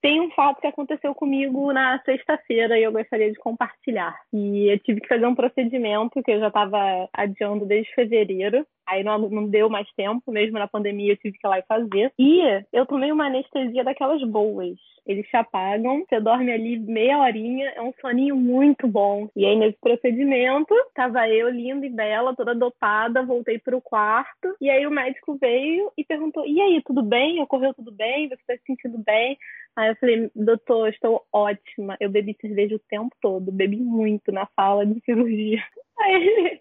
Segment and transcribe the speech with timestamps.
[0.00, 4.16] tem um fato que aconteceu comigo na sexta-feira e eu gostaria de compartilhar.
[4.32, 8.66] E eu tive que fazer um procedimento que eu já estava adiando desde fevereiro.
[8.86, 11.66] Aí não, não deu mais tempo, mesmo na pandemia eu tive que ir lá e
[11.66, 12.12] fazer.
[12.18, 12.40] E
[12.72, 14.78] eu tomei uma anestesia daquelas boas.
[15.08, 19.26] Eles te apagam, você dorme ali meia horinha, é um soninho muito bom.
[19.34, 24.54] E aí, nesse procedimento, tava eu linda e bela, toda dopada, voltei pro quarto.
[24.60, 27.40] E aí o médico veio e perguntou: E aí, tudo bem?
[27.40, 28.28] Ocorreu tudo bem?
[28.28, 29.38] Você tá se sentindo bem?
[29.78, 31.96] Aí eu falei, doutor, estou ótima.
[32.00, 35.62] Eu bebi cerveja o tempo todo, bebi muito na sala de cirurgia.
[36.00, 36.60] Aí ele,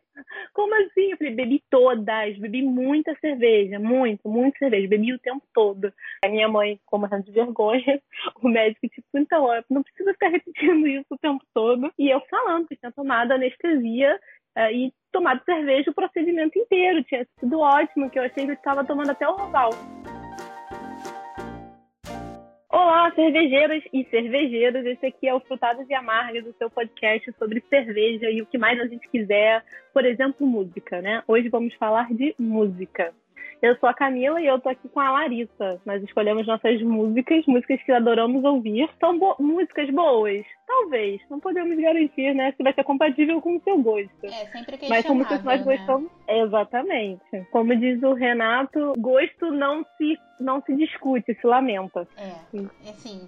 [0.53, 1.11] como assim?
[1.11, 5.91] Eu falei, bebi todas, bebi muita cerveja, muito, muita cerveja, bebi o tempo todo.
[6.23, 7.99] A minha mãe, como morrendo de vergonha,
[8.39, 11.91] o médico, tipo, então, não precisa ficar repetindo isso o tempo todo.
[11.97, 14.19] E eu falando que tinha tomado anestesia
[14.59, 18.55] uh, e tomado cerveja o procedimento inteiro, tinha sido ótimo, que eu achei que eu
[18.55, 19.71] estava tomando até o Roval.
[22.79, 24.85] Olá, cervejeiras e cervejeiros.
[24.85, 28.55] Esse aqui é o Frutadas e Amargas, o seu podcast sobre cerveja e o que
[28.55, 31.23] mais a gente quiser, por exemplo, música, né?
[31.27, 33.15] Hoje vamos falar de música.
[33.61, 35.81] Eu sou a Camila e eu tô aqui com a Larissa.
[35.85, 38.87] Nós escolhemos nossas músicas, músicas que adoramos ouvir.
[38.99, 40.45] São bo músicas boas?
[40.67, 41.21] Talvez.
[41.29, 42.53] Não podemos garantir, né?
[42.55, 44.25] Se vai ser compatível com o seu gosto.
[44.25, 45.77] É, sempre que Mas são músicas que nós né?
[45.77, 46.11] gostamos.
[46.27, 47.47] Exatamente.
[47.51, 52.07] Como diz o Renato, gosto não se, não se discute, se lamenta.
[52.15, 53.27] É, assim,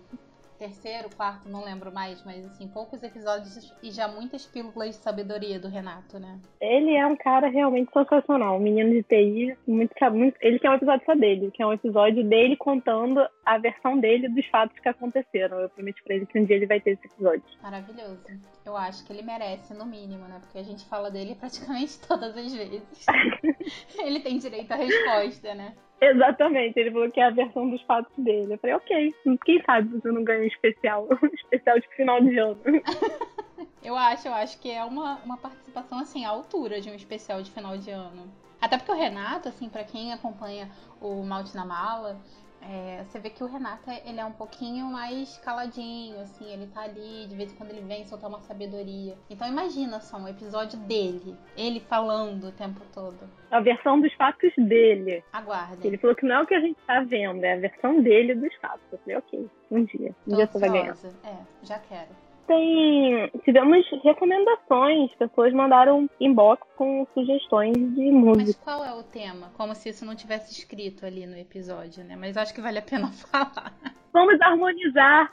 [0.60, 5.58] terceiro, quarto, não lembro mais, mas assim, poucos episódios e já muitas pílulas de sabedoria
[5.58, 6.38] do Renato, né?
[6.60, 10.76] Ele é um cara realmente sensacional, um menino de TI, muito, muito, ele quer um
[10.76, 14.90] episódio só dele, que é um episódio dele contando a versão dele dos fatos que
[14.90, 15.60] aconteceram.
[15.60, 17.44] Eu prometi pra ele que um dia ele vai ter esse episódio.
[17.64, 18.22] Maravilhoso.
[18.66, 20.40] Eu acho que ele merece, no mínimo, né?
[20.42, 23.06] Porque a gente fala dele praticamente todas as vezes.
[23.98, 25.74] ele tem direito à resposta, né?
[26.02, 28.54] Exatamente, ele falou que é a versão dos fatos dele.
[28.54, 32.38] Eu falei, ok, quem sabe você não ganha um especial, um especial de final de
[32.38, 32.60] ano.
[33.84, 37.42] eu acho, eu acho que é uma, uma participação assim, à altura de um especial
[37.42, 38.32] de final de ano.
[38.62, 40.70] Até porque o Renato, assim, para quem acompanha
[41.02, 42.20] o Malte na Mala,
[42.62, 46.82] é, você vê que o Renato ele é um pouquinho mais caladinho, assim, ele tá
[46.82, 49.16] ali, de vez em quando ele vem soltar uma sabedoria.
[49.30, 53.18] Então imagina só um episódio dele, ele falando o tempo todo.
[53.50, 55.24] A versão dos fatos dele.
[55.34, 55.88] Aguarde.
[55.88, 58.36] Ele falou que não é o que a gente tá vendo, é a versão dele
[58.36, 58.84] dos fatos.
[58.92, 60.16] Eu falei, ok, um dia.
[60.28, 60.98] Um Tô dia você vai ganhar.
[61.24, 62.29] É, já quero
[63.44, 68.46] Tivemos recomendações, pessoas mandaram inbox com sugestões de música.
[68.46, 69.52] Mas qual é o tema?
[69.56, 72.16] Como se isso não tivesse escrito ali no episódio, né?
[72.16, 73.74] Mas acho que vale a pena falar.
[74.12, 75.30] Vamos harmonizar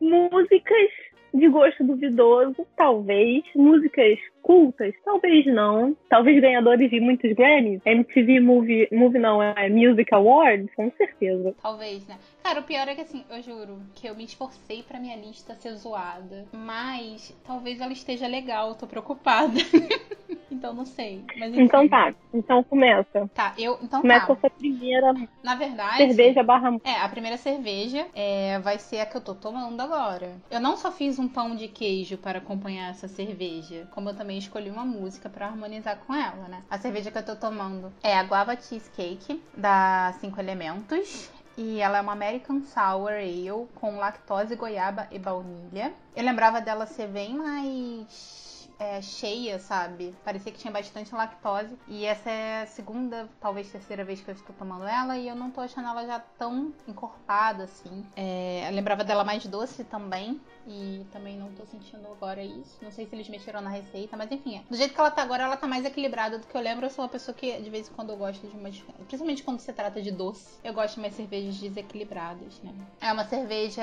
[0.00, 0.90] músicas
[1.32, 3.44] de gosto duvidoso, talvez.
[3.54, 5.96] Músicas cultas, talvez não.
[6.08, 7.80] Talvez ganhadores de muitos Grammys.
[7.84, 11.54] MTV Movie, Movie não, é Music Awards, com certeza.
[11.60, 12.16] Talvez, né?
[12.42, 15.54] Cara, o pior é que assim, eu juro que eu me esforcei pra minha lista
[15.54, 16.46] ser zoada.
[16.52, 19.54] Mas talvez ela esteja legal, tô preocupada.
[20.50, 21.24] então não sei.
[21.38, 21.62] Mas, enfim.
[21.62, 23.28] Então tá, então começa.
[23.34, 23.78] Tá, eu.
[23.82, 24.46] Então começa tá.
[24.46, 25.14] a primeira.
[25.42, 25.98] Na verdade.
[25.98, 26.76] Cerveja barra.
[26.84, 30.32] É, a primeira cerveja é, vai ser a que eu tô tomando agora.
[30.50, 34.38] Eu não só fiz um pão de queijo para acompanhar essa cerveja, como eu também
[34.38, 36.62] escolhi uma música para harmonizar com ela, né?
[36.70, 41.30] A cerveja que eu tô tomando é a Guava Cheesecake da Cinco Elementos.
[41.58, 45.94] E ela é uma American Sour Ale com lactose, goiaba e baunilha.
[46.14, 50.14] Eu lembrava dela ser bem mais é, cheia, sabe?
[50.24, 51.76] Parecia que tinha bastante lactose.
[51.88, 55.16] E essa é a segunda, talvez terceira vez que eu estou tomando ela.
[55.16, 58.04] E eu não tô achando ela já tão encorpada assim.
[58.14, 60.40] É, eu lembrava dela mais doce também.
[60.66, 62.78] E também não tô sentindo agora isso.
[62.82, 64.56] Não sei se eles mexeram na receita, mas enfim.
[64.56, 64.62] É.
[64.68, 66.86] Do jeito que ela tá agora, ela tá mais equilibrada do que eu lembro.
[66.86, 68.78] Eu sou uma pessoa que de vez em quando eu gosto de umas.
[69.06, 72.74] Principalmente quando se trata de doce, eu gosto de mais cervejas desequilibradas, né?
[73.00, 73.82] É uma cerveja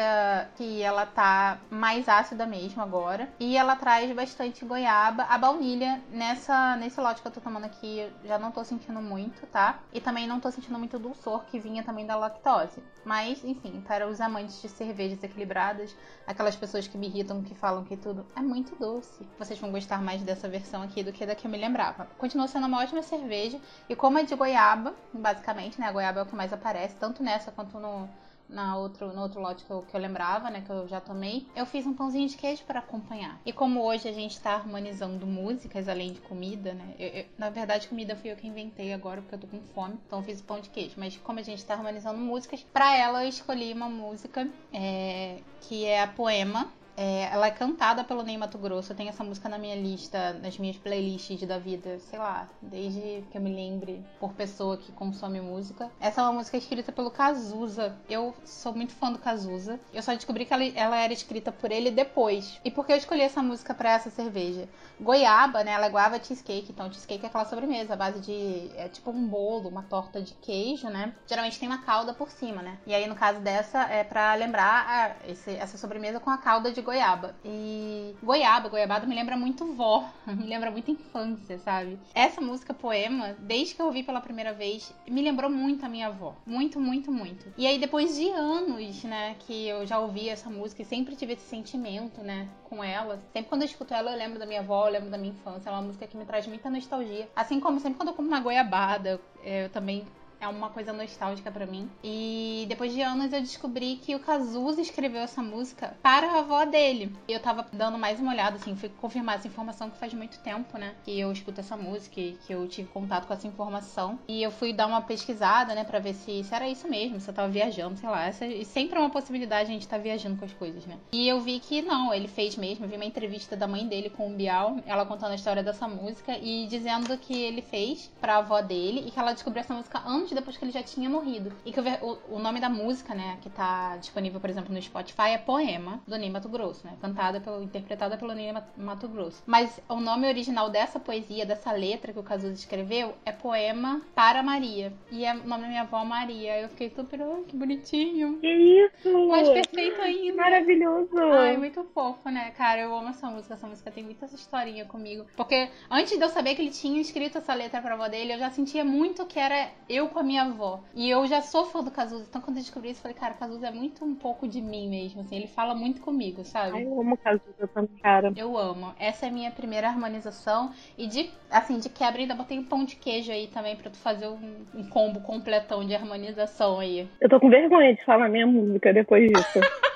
[0.55, 3.29] que ela tá mais ácida mesmo agora.
[3.39, 5.23] E ela traz bastante goiaba.
[5.23, 9.45] A baunilha, nessa, nesse lote que eu tô tomando aqui, já não tô sentindo muito,
[9.47, 9.79] tá?
[9.93, 12.81] E também não tô sentindo muito dulçor que vinha também da lactose.
[13.05, 15.95] Mas, enfim, para os amantes de cervejas equilibradas,
[16.25, 19.27] aquelas pessoas pessoas que me irritam, que falam que tudo é muito doce.
[19.37, 22.07] Vocês vão gostar mais dessa versão aqui do que da que eu me lembrava.
[22.17, 23.59] Continua sendo uma ótima cerveja.
[23.87, 25.87] E como é de goiaba, basicamente, né?
[25.87, 28.09] A goiaba é o que mais aparece, tanto nessa quanto no,
[28.53, 30.61] na outro, no outro lote que eu, que eu lembrava, né?
[30.61, 31.45] Que eu já tomei.
[31.55, 33.39] Eu fiz um pãozinho de queijo para acompanhar.
[33.45, 36.93] E como hoje a gente tá harmonizando músicas além de comida, né?
[36.99, 39.97] Eu, eu, na verdade, comida fui eu que inventei agora, porque eu tô com fome.
[40.05, 40.93] Então eu fiz o pão de queijo.
[40.97, 45.85] Mas como a gente tá harmonizando músicas, para ela eu escolhi uma música é, que
[45.85, 48.91] é a Poema, É, ela é cantada pelo Ney Mato Grosso.
[48.91, 53.23] Eu tenho essa música na minha lista, nas minhas playlists da vida, sei lá, desde
[53.31, 55.91] que eu me lembre, por pessoa que consome música.
[55.99, 57.95] Essa é uma música escrita pelo Cazuza.
[58.07, 59.79] Eu sou muito fã do Cazuza.
[59.93, 62.59] Eu só descobri que ela, ela era escrita por ele depois.
[62.63, 64.67] E por que eu escolhi essa música para essa cerveja?
[65.01, 65.71] Goiaba, né?
[65.71, 66.71] Ela é goiaba cheesecake.
[66.71, 68.71] Então, cheesecake é aquela sobremesa, a base de.
[68.75, 71.13] É tipo um bolo, uma torta de queijo, né?
[71.27, 72.77] Geralmente tem uma calda por cima, né?
[72.85, 76.71] E aí, no caso dessa, é para lembrar a, esse, essa sobremesa com a calda
[76.71, 77.35] de goiaba.
[77.43, 81.97] E goiaba, goiabada me lembra muito vó, me lembra muito infância, sabe?
[82.13, 86.07] Essa música poema, desde que eu ouvi pela primeira vez, me lembrou muito a minha
[86.07, 86.35] avó.
[86.45, 87.51] Muito, muito, muito.
[87.57, 91.33] E aí, depois de anos, né, que eu já ouvi essa música e sempre tive
[91.33, 93.19] esse sentimento, né, com ela.
[93.31, 95.69] Sempre quando eu escuto ela, eu lembro da minha avó, eu lembro da minha infância.
[95.69, 97.29] É uma música que me traz muita nostalgia.
[97.35, 100.05] Assim como sempre quando eu como uma goiabada, eu também
[100.43, 101.89] é uma coisa nostálgica para mim.
[102.03, 106.65] E depois de anos eu descobri que o Cazuza escreveu essa música para a avó
[106.65, 107.15] dele.
[107.27, 110.39] E eu tava dando mais uma olhada, assim, fui confirmar essa informação que faz muito
[110.39, 110.95] tempo, né?
[111.03, 114.19] Que eu escuto essa música e que eu tive contato com essa informação.
[114.27, 117.29] E eu fui dar uma pesquisada, né, pra ver se, se era isso mesmo, se
[117.29, 118.25] eu tava viajando, sei lá.
[118.25, 120.97] Essa, e sempre é uma possibilidade a gente tá viajando com as coisas, né?
[121.13, 122.85] E eu vi que não, ele fez mesmo.
[122.85, 125.87] Eu vi uma entrevista da mãe dele com o Bial, ela contando a história dessa
[125.87, 129.99] música e dizendo que ele fez pra avó dele e que ela descobriu essa música
[129.99, 131.51] anos depois que ele já tinha morrido.
[131.65, 135.29] E que o, o nome da música, né, que tá disponível, por exemplo, no Spotify
[135.29, 136.93] é Poema, do Ney Mato Grosso, né?
[137.01, 139.43] Cantada pelo, interpretada pelo Ney Mato Grosso.
[139.45, 144.43] Mas o nome original dessa poesia, dessa letra que o Cazuza escreveu, é Poema para
[144.43, 144.93] Maria.
[145.11, 146.59] E é o nome da minha avó Maria.
[146.59, 148.39] Eu fiquei super, oh, que bonitinho.
[148.39, 149.27] Que isso!
[149.27, 150.37] Mais perfeito ainda.
[150.37, 151.17] Maravilhoso!
[151.17, 152.51] Ai, muito fofo, né?
[152.51, 153.53] Cara, eu amo essa música.
[153.53, 155.25] Essa música tem muita historinha comigo.
[155.35, 158.39] Porque antes de eu saber que ele tinha escrito essa letra pra avó dele, eu
[158.39, 160.81] já sentia muito que era eu com a minha avó.
[160.95, 163.33] E eu já sou fã do Cazuza, então quando eu descobri isso, eu falei, cara,
[163.33, 166.77] Cazuza é muito um pouco de mim mesmo, assim, ele fala muito comigo, sabe?
[166.77, 168.33] Ai, eu amo Cazuza também, cara.
[168.35, 168.93] Eu amo.
[168.99, 170.71] Essa é a minha primeira harmonização.
[170.97, 173.97] E de, assim, de quebra ainda botei um pão de queijo aí também pra tu
[173.97, 177.07] fazer um, um combo completão de harmonização aí.
[177.19, 179.59] Eu tô com vergonha de falar minha música depois disso.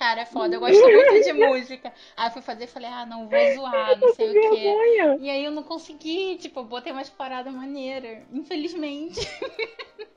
[0.00, 1.92] Cara, é foda, eu gosto muito de música.
[2.16, 5.18] Aí eu fui fazer e falei, ah, não, vou zoar, não sei o quê.
[5.20, 9.20] E aí eu não consegui, tipo, botei umas paradas maneiras, infelizmente.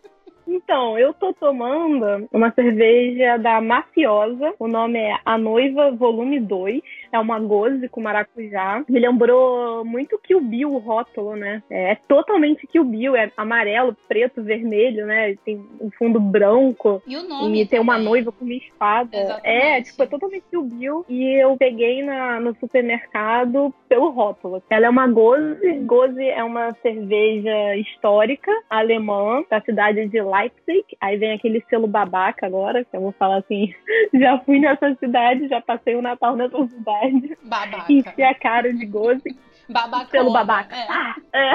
[0.46, 4.54] Então, eu tô tomando uma cerveja da Mafiosa.
[4.60, 6.82] O nome é A Noiva Volume 2.
[7.14, 8.84] É uma goze com maracujá.
[8.90, 11.62] Me lembrou muito Kill Bill, o rótulo, né?
[11.70, 13.16] É, é totalmente Kill Bill.
[13.16, 15.36] É amarelo, preto, vermelho, né?
[15.46, 17.02] Tem um fundo branco.
[17.06, 19.16] E o nome E tem uma noiva com uma espada.
[19.16, 19.66] É, Exatamente.
[19.66, 21.06] É, tipo, é totalmente Kill Bill.
[21.08, 24.64] E eu peguei na, no supermercado pelo rótulo.
[24.70, 25.74] Ela é uma goze.
[25.86, 30.84] Goze é uma cerveja histórica alemã da cidade de Leipzig.
[31.00, 33.74] Aí vem aquele selo babaca agora, que eu vou falar assim,
[34.14, 37.03] já fui nessa cidade, já passei o Natal nessa cidade.
[37.44, 37.92] Babaca.
[37.92, 39.38] Enchi a cara de goze.
[39.70, 40.12] Babaca.
[40.12, 40.76] Pelo babaca.
[40.76, 40.86] É.
[40.90, 41.54] Ah, é.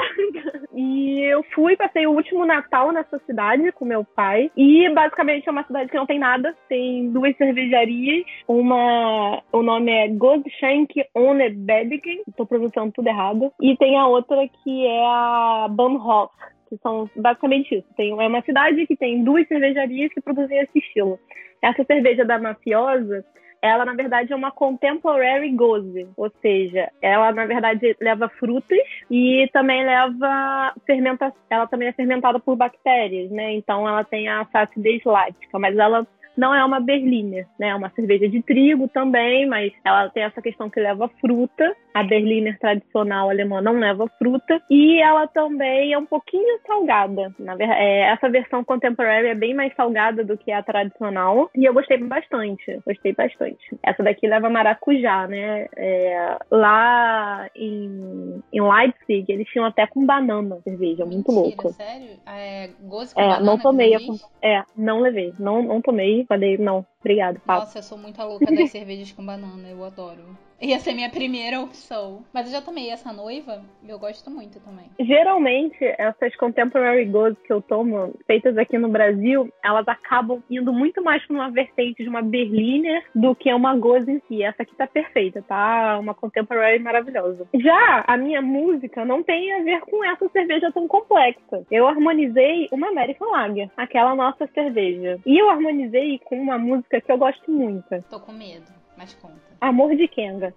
[0.73, 4.51] E eu fui, passei o último Natal nessa cidade com meu pai.
[4.55, 6.55] E basicamente é uma cidade que não tem nada.
[6.67, 8.25] Tem duas cervejarias.
[8.47, 12.23] Uma, o nome é Godschenk ohne Bedigen.
[12.35, 13.51] Tô pronunciando tudo errado.
[13.61, 16.31] E tem a outra que é a Bahnhof
[16.69, 17.87] que são basicamente isso.
[17.97, 21.19] Tem, é uma cidade que tem duas cervejarias que produzem esse estilo.
[21.61, 23.25] Essa cerveja da Mafiosa,
[23.61, 28.77] ela na verdade é uma contemporary goze, ou seja, ela na verdade leva frutas
[29.09, 33.53] e também leva fermentação, ela também é fermentada por bactérias, né?
[33.53, 36.07] Então ela tem a acidez lática, mas ela
[36.39, 37.69] não é uma Berliner, né?
[37.69, 41.75] É uma cerveja de trigo também, mas ela tem essa questão que leva fruta.
[41.93, 44.61] A Berliner tradicional alemã não leva fruta.
[44.69, 47.33] E ela também é um pouquinho salgada.
[47.39, 51.49] Na verdade, é, essa versão contemporary é bem mais salgada do que a tradicional.
[51.55, 52.79] E eu gostei bastante.
[52.85, 53.77] Gostei bastante.
[53.83, 55.67] Essa daqui leva maracujá, né?
[55.75, 61.05] É, lá em, em Leipzig, eles tinham até com banana cerveja.
[61.05, 61.73] Muito louco.
[61.73, 62.19] Sério?
[62.25, 63.95] É, com é, banana, não tomei.
[64.41, 65.33] É, não levei.
[65.39, 67.41] Não, não tomei falei, não, obrigado.
[67.45, 70.37] Nossa, eu sou muito louca das cervejas com banana, eu adoro.
[70.61, 72.23] Ia ser minha primeira opção.
[72.33, 74.85] Mas eu já tomei essa noiva e eu gosto muito também.
[74.99, 81.01] Geralmente, essas contemporary goes que eu tomo, feitas aqui no Brasil, elas acabam indo muito
[81.01, 84.43] mais para uma vertente de uma Berliner do que uma goze em si.
[84.43, 85.97] Essa aqui tá perfeita, tá?
[85.99, 87.47] Uma contemporary maravilhosa.
[87.53, 91.63] Já a minha música não tem a ver com essa cerveja tão complexa.
[91.71, 95.19] Eu harmonizei uma American Lager, aquela nossa cerveja.
[95.25, 98.03] E eu harmonizei com uma música que eu gosto muito.
[98.09, 99.39] Tô com medo, mas conta.
[99.61, 100.53] Amor de Kenga.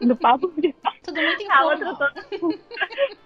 [0.00, 0.92] Do Papo Vital.
[1.02, 2.14] Tudo muito A outra toda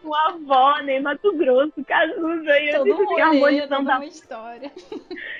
[0.04, 1.00] com a avó, né?
[1.00, 2.60] Mato Grosso, Cazuza.
[2.60, 4.72] E eu Todo disse assim, rolê, harmonizando toda a uma história.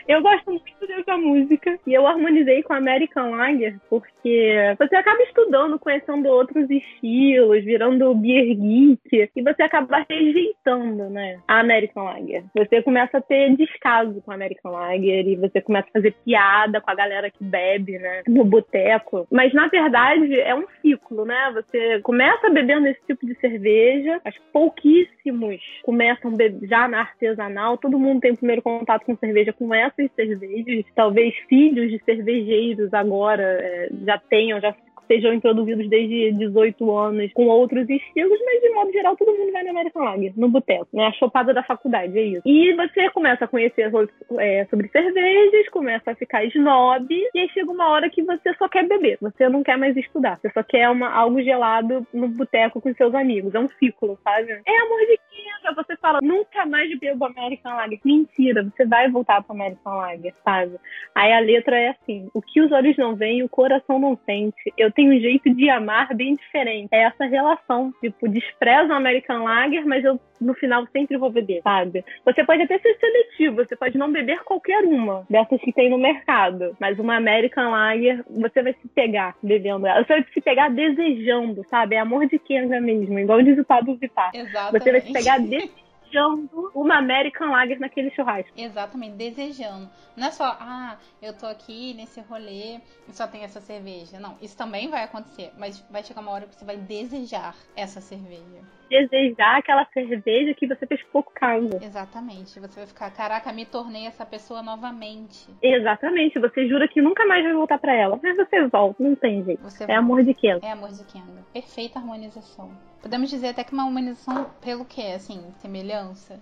[0.09, 1.79] Eu gosto muito dessa música.
[1.87, 8.55] E eu harmonizei com American Lager porque você acaba estudando, conhecendo outros estilos, virando beer
[8.55, 9.31] geek.
[9.35, 11.41] E você acaba rejeitando, né?
[11.47, 12.45] A American Lager.
[12.55, 15.27] Você começa a ter descaso com a American Lager.
[15.27, 18.23] E você começa a fazer piada com a galera que bebe, né?
[18.27, 19.27] No boteco.
[19.31, 21.53] Mas na verdade é um ciclo, né?
[21.55, 24.21] Você começa bebendo esse tipo de cerveja.
[24.21, 27.77] Que pouquíssimos começam já na artesanal.
[27.77, 30.85] Todo mundo tem o primeiro contato com cerveja com essas cervejas.
[30.95, 34.75] Talvez filhos de cervejeiros agora é, já tenham, já
[35.07, 39.63] sejam introduzidos desde 18 anos com outros estilos, mas de modo geral todo mundo vai
[39.63, 41.07] na American Lager, no boteco, né?
[41.07, 42.43] A chopada da faculdade, é isso.
[42.45, 43.91] E você começa a conhecer
[44.39, 48.69] é, sobre cervejas, começa a ficar snob, e aí chega uma hora que você só
[48.69, 52.81] quer beber, você não quer mais estudar, você só quer uma, algo gelado no boteco
[52.81, 54.53] com seus amigos, é um ciclo, sabe?
[54.67, 58.01] É amor de quinta, você fala, nunca mais bebo American Lager.
[58.05, 60.77] Mentira, você vai voltar para American Lager, sabe?
[61.15, 64.73] Aí a letra é assim: o que os olhos não veem, o coração não sente.
[64.79, 66.89] Eu tenho um jeito de amar bem diferente.
[66.93, 67.93] É essa relação.
[68.01, 72.05] Tipo, desprezo o American Lager, mas eu no final sempre vou beber, sabe?
[72.25, 75.99] Você pode até ser seletivo, você pode não beber qualquer uma dessas que tem no
[75.99, 76.77] mercado.
[76.81, 80.05] Mas uma American Lager, você vai se pegar bebendo ela.
[80.05, 81.97] Você vai se pegar desejando, sabe?
[81.97, 84.31] É amor de Kenga mesmo, igual diz o Pablo Vittar.
[84.35, 84.83] Exatamente.
[84.83, 88.53] Você vai se pegar desejando uma American Lager naquele churrasco.
[88.57, 89.89] Exatamente, desejando.
[90.17, 94.21] Não é só, ah, eu tô aqui nesse rolê e só tem essa cerveja.
[94.21, 98.01] Não, isso também vai acontecer, mas vai chegar uma hora que você vai desejar essa
[98.01, 98.63] cerveja.
[98.95, 101.71] Desejar aquela cerveja que você fez pouco caso.
[101.83, 102.61] Exatamente.
[102.61, 105.49] Você vai ficar, caraca, me tornei essa pessoa novamente.
[105.63, 108.19] Exatamente, você jura que nunca mais vai voltar pra ela.
[108.23, 109.63] Mas você volta, não tem jeito.
[109.63, 110.59] Você É amor de quê?
[110.63, 111.43] É amor de Kenga.
[111.53, 112.71] Perfeita harmonização.
[113.03, 115.13] Podemos dizer até que uma harmonização pelo quê?
[115.17, 116.41] Assim, semelhança?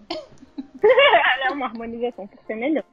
[0.82, 2.86] Ela é uma harmonização por semelhança.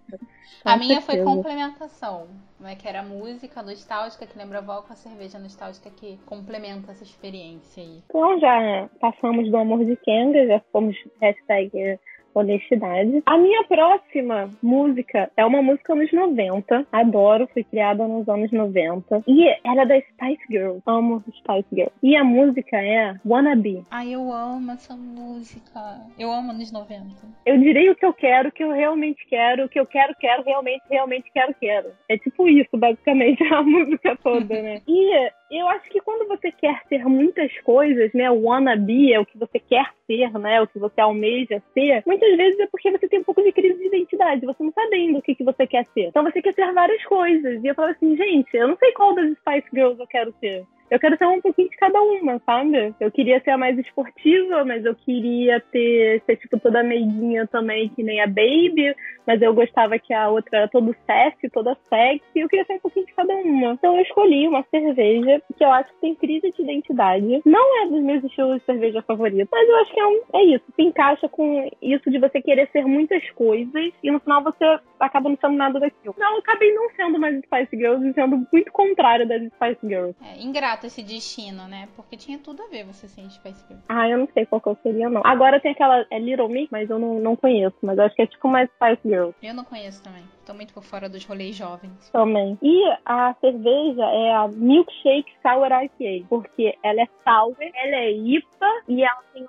[0.65, 1.35] a minha foi certeza.
[1.35, 2.27] complementação,
[2.59, 2.75] né?
[2.75, 7.03] Que era música nostálgica que lembra a avó com a cerveja nostálgica que complementa essa
[7.03, 8.01] experiência aí.
[8.09, 11.99] Então já passamos do amor de Kenga, já fomos hashtag
[12.33, 13.21] honestidade.
[13.25, 16.87] A minha próxima música é uma música anos 90.
[16.91, 19.23] Adoro, foi criada nos anos 90.
[19.27, 20.81] E ela é da Spice Girls.
[20.85, 21.93] Amo Spice Girls.
[22.01, 23.83] E a música é Wanna Be.
[23.91, 25.79] Ai, eu amo essa música.
[26.17, 27.05] Eu amo anos 90.
[27.45, 30.15] Eu direi o que eu quero, o que eu realmente quero, o que eu quero,
[30.19, 31.89] quero, realmente, realmente quero, quero.
[32.07, 34.81] É tipo isso, basicamente, a música toda, né?
[34.87, 38.29] E eu acho que quando você quer ser muitas coisas, né?
[38.29, 40.61] O wanna be é o que você quer ser, né?
[40.61, 42.03] O que você almeja ser.
[42.05, 44.45] Muitas vezes é porque você tem um pouco de crise de identidade.
[44.45, 46.07] Você não sabe ainda o que, que você quer ser.
[46.07, 47.63] Então você quer ser várias coisas.
[47.63, 50.65] E eu falo assim, gente, eu não sei qual das Spice Girls eu quero ser.
[50.89, 52.93] Eu quero ser um pouquinho de cada uma, sabe?
[52.99, 57.89] Eu queria ser a mais esportiva, mas eu queria ter ser tipo toda meiguinha também,
[57.89, 62.23] que nem a Baby, mas eu gostava que a outra era todo sexy, toda sexy,
[62.35, 63.73] eu queria ser um pouquinho de cada uma.
[63.73, 67.41] Então eu escolhi uma cerveja que eu acho que tem crise de identidade.
[67.45, 70.43] Não é dos meus estilos de cerveja favoritos, mas eu acho que é, um, é
[70.55, 70.65] isso.
[70.75, 75.29] Se encaixa com isso de você querer ser muitas coisas e no final você acaba
[75.29, 76.15] não sendo nada daquilo.
[76.17, 80.15] Não, eu acabei não sendo mais Spice Girls e sendo muito contrária das Spice Girls.
[80.23, 81.87] É ingrato esse destino, né?
[81.95, 83.79] Porque tinha tudo a ver você ser Spice Girl.
[83.87, 85.21] Ah, eu não sei qual que eu seria, não.
[85.25, 87.75] Agora tem aquela é Little Mix, mas eu não, não conheço.
[87.81, 90.23] Mas eu acho que é tipo mais Spice Girls Eu não conheço também.
[90.45, 92.09] Tô muito por fora dos rolês jovens.
[92.11, 92.57] também.
[92.61, 98.83] E a cerveja é a Milkshake Sour IPA, porque ela é sour, ela é IPA
[98.87, 99.45] e ela tem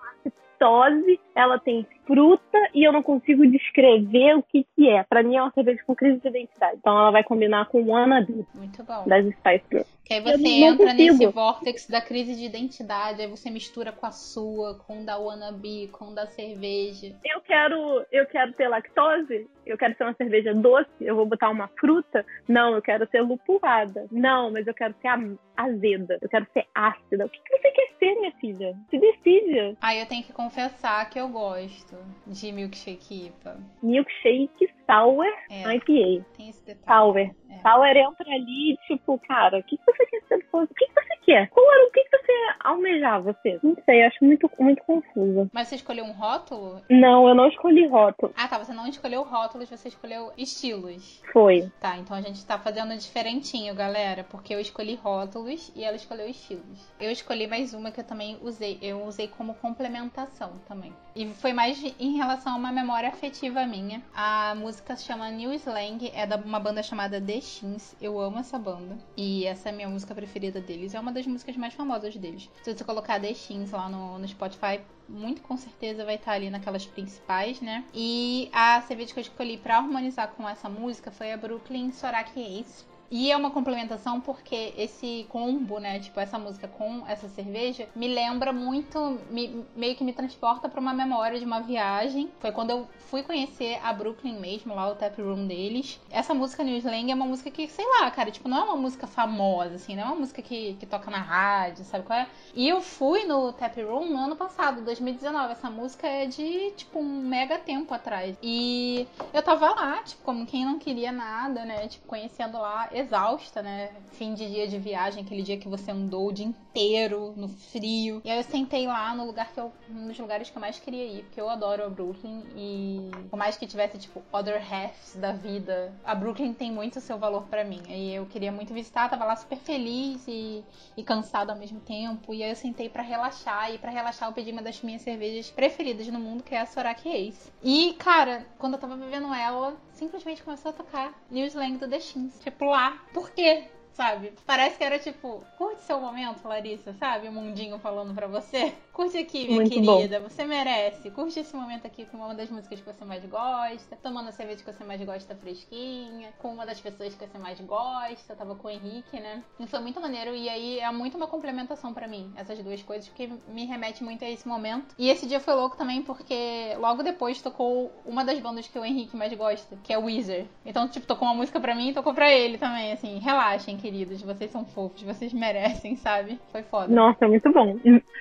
[0.60, 5.04] lactose, ela tem fruta e eu não consigo descrever o que que é.
[5.04, 6.76] Pra mim é uma cerveja com crise de identidade.
[6.78, 9.04] Então ela vai combinar com Wannabe Muito bom.
[9.06, 10.00] das Spice Girls.
[10.04, 14.10] Que aí você entra nesse vórtex da crise de identidade, aí você mistura com a
[14.10, 17.14] sua, com o da wannabe, com o da cerveja.
[17.24, 21.48] eu quero, eu quero ter lactose, eu quero ser uma cerveja doce, eu vou botar
[21.48, 22.26] uma fruta.
[22.48, 24.08] Não, eu quero ser lupulada.
[24.10, 27.26] Não, mas eu quero ser azeda, eu quero ser ácida.
[27.26, 28.76] O que, que você quer ser, minha filha?
[28.90, 29.76] Se decide.
[29.80, 33.58] Aí eu tenho que confessar que eu gosto de milkshake IPA.
[33.82, 36.24] Milkshake Sour É, IPA.
[36.36, 36.84] tem esse detalhe.
[36.86, 37.18] Sour.
[37.18, 37.58] É.
[37.62, 40.46] Sour entra ali, tipo, cara, o que, que você quer ser?
[40.52, 41.48] O que, que você quer?
[41.50, 43.60] Qual era o que, que você almejar você?
[43.62, 45.48] Não sei, acho muito, muito confusa.
[45.52, 46.80] Mas você escolheu um rótulo?
[46.90, 48.32] Não, eu não escolhi rótulo.
[48.36, 48.58] Ah, tá.
[48.58, 51.22] Você não escolheu rótulos, você escolheu estilos.
[51.32, 51.70] Foi.
[51.80, 54.24] Tá, então a gente tá fazendo diferentinho, galera.
[54.24, 56.90] Porque eu escolhi rótulos e ela escolheu estilos.
[57.00, 58.78] Eu escolhi mais uma que eu também usei.
[58.82, 60.92] Eu usei como complementação também.
[61.14, 64.02] E foi mais em relação a uma memória afetiva minha.
[64.14, 67.96] A música se chama New Slang, é da uma banda chamada The Shins.
[68.00, 68.96] Eu amo essa banda.
[69.16, 70.94] E essa é a minha música preferida deles.
[70.94, 72.48] É uma das músicas mais famosas deles.
[72.62, 76.50] Se você colocar The Shins lá no, no Spotify, muito com certeza vai estar ali
[76.50, 77.84] naquelas principais, né?
[77.92, 82.40] E a cerveja que eu escolhi para harmonizar com essa música foi a Brooklyn Soraki
[82.40, 82.89] Ace.
[83.10, 88.06] E é uma complementação porque esse combo, né, tipo essa música com essa cerveja, me
[88.06, 92.30] lembra muito, me, meio que me transporta para uma memória de uma viagem.
[92.38, 96.00] Foi quando eu fui conhecer a Brooklyn mesmo, lá o tap room deles.
[96.10, 98.76] Essa música New Slang é uma música que, sei lá, cara, tipo, não é uma
[98.76, 102.28] música famosa, assim, não é uma música que, que toca na rádio, sabe qual é?
[102.54, 105.52] E eu fui no tap room no ano passado, 2019.
[105.52, 108.36] Essa música é de, tipo, um mega tempo atrás.
[108.40, 113.62] E eu tava lá, tipo, como quem não queria nada, né, tipo, conhecendo lá exausta,
[113.62, 113.90] né?
[114.12, 118.20] Fim de dia de viagem, aquele dia que você andou o dia inteiro no frio.
[118.24, 119.72] E aí eu sentei lá no lugar que eu.
[119.90, 122.42] Um dos lugares que eu mais queria ir, porque eu adoro a Brooklyn.
[122.56, 127.18] E por mais que tivesse, tipo, other halves da vida, a Brooklyn tem muito seu
[127.18, 127.82] valor para mim.
[127.88, 130.64] E eu queria muito visitar, tava lá super feliz e,
[130.96, 131.04] e
[131.52, 132.34] ao mesmo tempo.
[132.34, 133.72] E aí eu sentei para relaxar.
[133.72, 136.66] E para relaxar eu pedi uma das minhas cervejas preferidas no mundo, que é a
[136.66, 137.50] Soraki Ace.
[137.62, 142.00] E, cara, quando eu tava bebendo ela, simplesmente começou a tocar New Slang do The
[142.00, 142.40] Shins.
[142.40, 142.98] Tipo, lá.
[143.12, 143.68] Por quê?
[143.92, 144.32] Sabe?
[144.46, 147.28] Parece que era tipo, curte seu momento, Larissa, sabe?
[147.28, 148.72] O mundinho falando pra você.
[148.92, 150.20] Curte aqui, minha Muito querida.
[150.20, 151.10] Você merece.
[151.10, 153.96] Curte esse momento aqui com uma das músicas que você mais gosta.
[154.02, 156.30] Tomando a cerveja que você mais gosta fresquinha.
[156.38, 158.32] Com uma das pessoas que você mais gosta.
[158.32, 159.42] Eu tava com o Henrique, né?
[159.58, 160.34] E foi muito maneiro.
[160.34, 164.24] E aí é muito uma complementação pra mim, essas duas coisas, porque me remete muito
[164.24, 164.94] a esse momento.
[164.98, 168.84] E esse dia foi louco também, porque logo depois tocou uma das bandas que o
[168.84, 170.46] Henrique mais gosta, que é o Weezer.
[170.66, 173.18] Então, tipo, tocou uma música pra mim e tocou pra ele também, assim.
[173.18, 174.20] Relaxem, queridos.
[174.22, 176.38] Vocês são fofos, vocês merecem, sabe?
[176.52, 176.92] Foi foda.
[176.92, 177.78] Nossa, muito bom.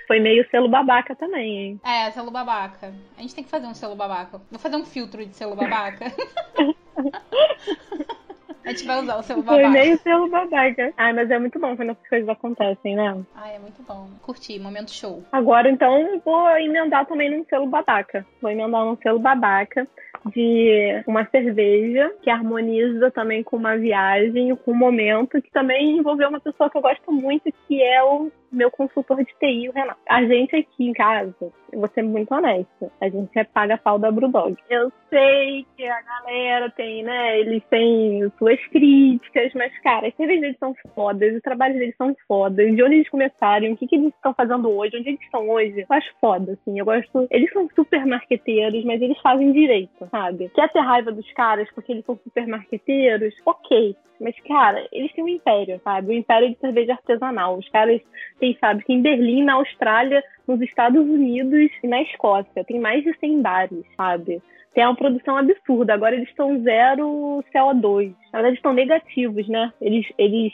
[0.07, 1.81] Foi meio selo babaca também, hein?
[1.83, 2.93] É, selo babaca.
[3.17, 4.41] A gente tem que fazer um selo babaca.
[4.49, 6.05] Vou fazer um filtro de selo babaca.
[8.65, 9.63] A gente vai usar o selo babaca.
[9.63, 10.93] Foi meio selo babaca.
[10.95, 13.17] Ai, mas é muito bom quando essas coisas acontecem, né?
[13.35, 14.07] Ai, é muito bom.
[14.21, 15.23] Curti, momento show.
[15.31, 18.23] Agora, então, vou emendar também num selo babaca.
[18.39, 19.87] Vou emendar num selo babaca
[20.27, 26.29] de uma cerveja que harmoniza também com uma viagem, com um momento que também envolveu
[26.29, 29.99] uma pessoa que eu gosto muito, que é o meu consultor de TI, o Renato.
[30.07, 31.33] A gente aqui em casa,
[31.71, 34.55] eu vou ser muito honesta, a gente é paga pau da Brewdog.
[34.69, 40.41] Eu sei que a galera tem, né, eles têm suas críticas, mas, cara, as cervejas
[40.41, 43.95] deles são fodas, os trabalhos deles são fodas, de onde eles começaram, o que, que
[43.95, 47.27] eles estão fazendo hoje, onde eles estão hoje, eu acho foda, assim, eu gosto...
[47.29, 50.49] Eles são super marqueteiros, mas eles fazem direito, sabe?
[50.49, 53.33] Quer ter raiva dos caras porque eles são super marqueteiros?
[53.45, 53.95] Ok.
[54.19, 56.09] Mas, cara, eles têm um império, sabe?
[56.09, 57.57] O império de cerveja artesanal.
[57.57, 58.01] Os caras
[58.39, 62.63] têm fábrica em Berlim, na Austrália, nos Estados Unidos e na Escócia.
[62.65, 64.41] Tem mais de 100 bares, sabe?
[64.73, 65.93] Tem uma produção absurda.
[65.93, 68.13] Agora eles estão zero CO2.
[68.31, 69.73] Na verdade, estão negativos, né?
[69.81, 70.53] Eles eles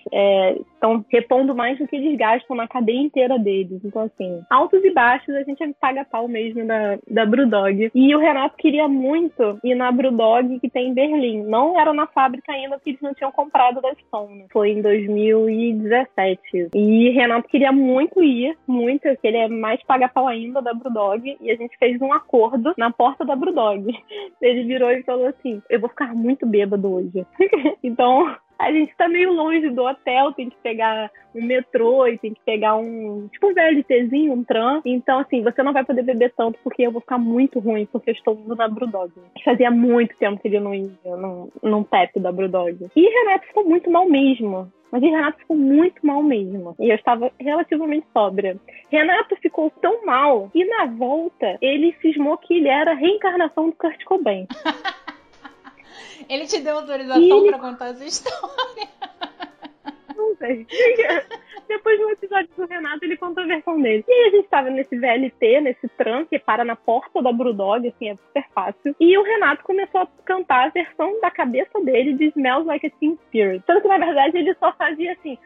[0.74, 3.82] estão é, repondo mais do que eles gastam na cadeia inteira deles.
[3.84, 7.92] Então, assim, altos e baixos, a gente paga pau mesmo da, da Brewdog.
[7.94, 11.44] E o Renato queria muito ir na Brewdog que tem em Berlim.
[11.44, 14.46] Não era na fábrica ainda, porque eles não tinham comprado da Stone.
[14.52, 16.70] Foi em 2017.
[16.74, 21.38] E Renato queria muito ir, muito, que ele é mais paga pau ainda da Brewdog.
[21.40, 23.86] E a gente fez um acordo na porta da Brewdog.
[24.42, 27.26] Ele virou e falou assim: Eu vou ficar muito bêbado hoje.
[27.84, 32.34] então, a gente tá meio longe do hotel, tem que pegar um metrô e tem
[32.34, 34.82] que pegar um, tipo um VLTzinho, um tram.
[34.86, 38.12] Então, assim, você não vai poder beber tanto porque eu vou ficar muito ruim, porque
[38.12, 39.12] eu estou indo na Brewdog.
[39.44, 42.88] Fazia muito tempo que ele não ia num, num PEP da Brewdog.
[42.96, 44.72] E Renato ficou muito mal mesmo.
[44.96, 46.74] Mas o Renato ficou muito mal mesmo.
[46.80, 48.58] E eu estava relativamente sóbria.
[48.90, 53.76] Renato ficou tão mal e na volta ele cismou que ele era a reencarnação do
[53.76, 54.48] Kurt Cobain.
[56.30, 57.50] ele te deu autorização ele...
[57.50, 58.88] para contar essa história?
[60.16, 60.66] Não sei.
[61.68, 64.04] Depois do episódio do Renato, ele conta a versão dele.
[64.08, 67.88] E aí a gente tava nesse VLT, nesse tram, que para na porta da Brewdog,
[67.88, 68.96] assim, é super fácil.
[69.00, 72.90] E o Renato começou a cantar a versão da cabeça dele de Smells Like a
[73.00, 73.64] Teen Spirit.
[73.66, 75.38] Tanto que, na verdade, ele só fazia assim...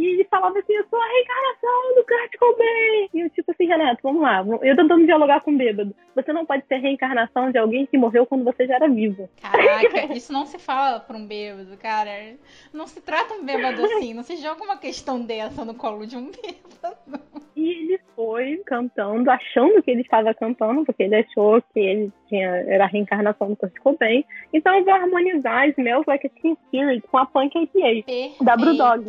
[0.00, 3.08] E ele falava assim, eu sou a reencarnação do Kurt Cobain.
[3.12, 4.42] E eu tipo assim, Renato, vamos lá.
[4.62, 5.94] Eu tentando dialogar com o bêbado.
[6.14, 9.28] Você não pode ser reencarnação de alguém que morreu quando você já era vivo.
[9.42, 12.34] Caraca, isso não se fala pra um bêbado, cara.
[12.72, 14.14] Não se trata um bêbado assim.
[14.14, 17.20] Não se joga uma questão dessa no colo de um bêbado.
[17.54, 22.48] E ele foi cantando, achando que ele estava cantando, porque ele achou que ele tinha,
[22.66, 24.24] era a reencarnação do Kurt Cobain.
[24.54, 28.44] Então eu vou harmonizar Smells Like a Teen Spirit com a Punk APA Perfeito.
[28.44, 29.04] da Brewdog.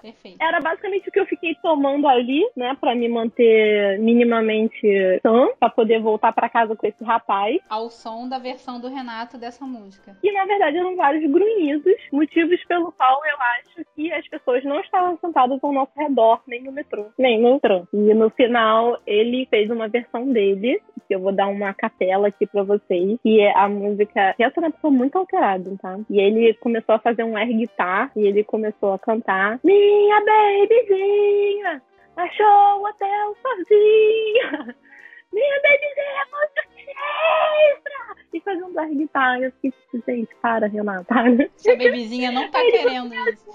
[0.00, 0.38] Perfeito.
[0.40, 5.68] Era basicamente o que eu fiquei tomando ali, né, para me manter minimamente sã, pra
[5.68, 7.58] poder voltar para casa com esse rapaz.
[7.68, 10.16] Ao som da versão do Renato dessa música.
[10.22, 14.80] E na verdade eram vários grunhidos, motivos pelo qual eu acho que as pessoas não
[14.80, 17.88] estavam sentadas ao nosso redor, nem no metrô, nem no trânsito.
[17.92, 22.43] E no final ele fez uma versão dele, que eu vou dar uma capela aqui
[22.46, 24.34] pra vocês, que é a música.
[24.38, 25.98] Essa é uma muito alterada, tá?
[26.10, 31.82] E ele começou a fazer um air guitar e ele começou a cantar Minha babyzinha
[32.16, 34.74] achou o hotel sozinha.
[35.32, 38.23] Minha babyzinha é muito sinistra!
[38.34, 39.40] E fazendo air guitar.
[39.40, 41.14] Eu fiquei tipo, gente, para, Renata.
[41.56, 43.48] Sua bebezinha não tá querendo isso.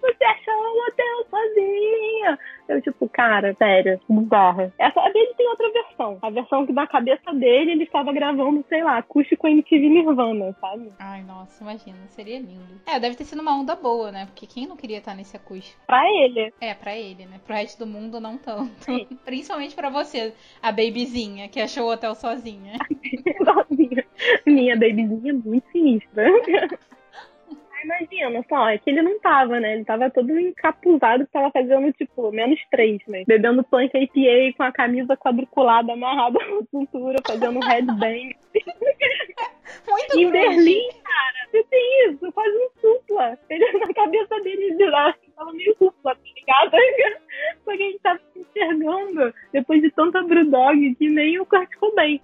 [0.00, 2.38] Você achou o hotel sozinha.
[2.68, 4.72] Eu, tipo, cara, sério, bizarra.
[4.78, 6.18] Essa dele tem outra versão.
[6.20, 10.92] A versão que na cabeça dele ele estava gravando, sei lá, acústico MTV Nirvana, sabe?
[10.98, 12.80] Ai, nossa, imagina, seria lindo.
[12.84, 14.26] É, deve ter sido uma onda boa, né?
[14.26, 15.80] Porque quem não queria estar nesse acústico?
[15.86, 16.52] Pra ele.
[16.60, 17.40] É, pra ele, né?
[17.44, 18.66] Pro resto do mundo, não tanto.
[19.24, 22.72] Principalmente pra você, a babyzinha, que achou o hotel sozinha.
[24.46, 26.24] Minha babyzinha é muito sinistra.
[27.86, 29.74] imagina só, é que ele não tava, né?
[29.74, 33.24] Ele tava todo encapuzado, tava fazendo, tipo, menos três, né?
[33.26, 38.36] Bebendo punk APA com a camisa quadriculada amarrada na cintura, fazendo headbang.
[39.88, 40.30] Muito em.
[40.30, 43.38] Berlim, cara, tem isso, quase um supla.
[43.48, 46.70] Ele na cabeça dele de lá, tava meio supla, tá ligado?
[47.64, 50.95] Só que a gente tava se enxergando depois de tanta Brewdog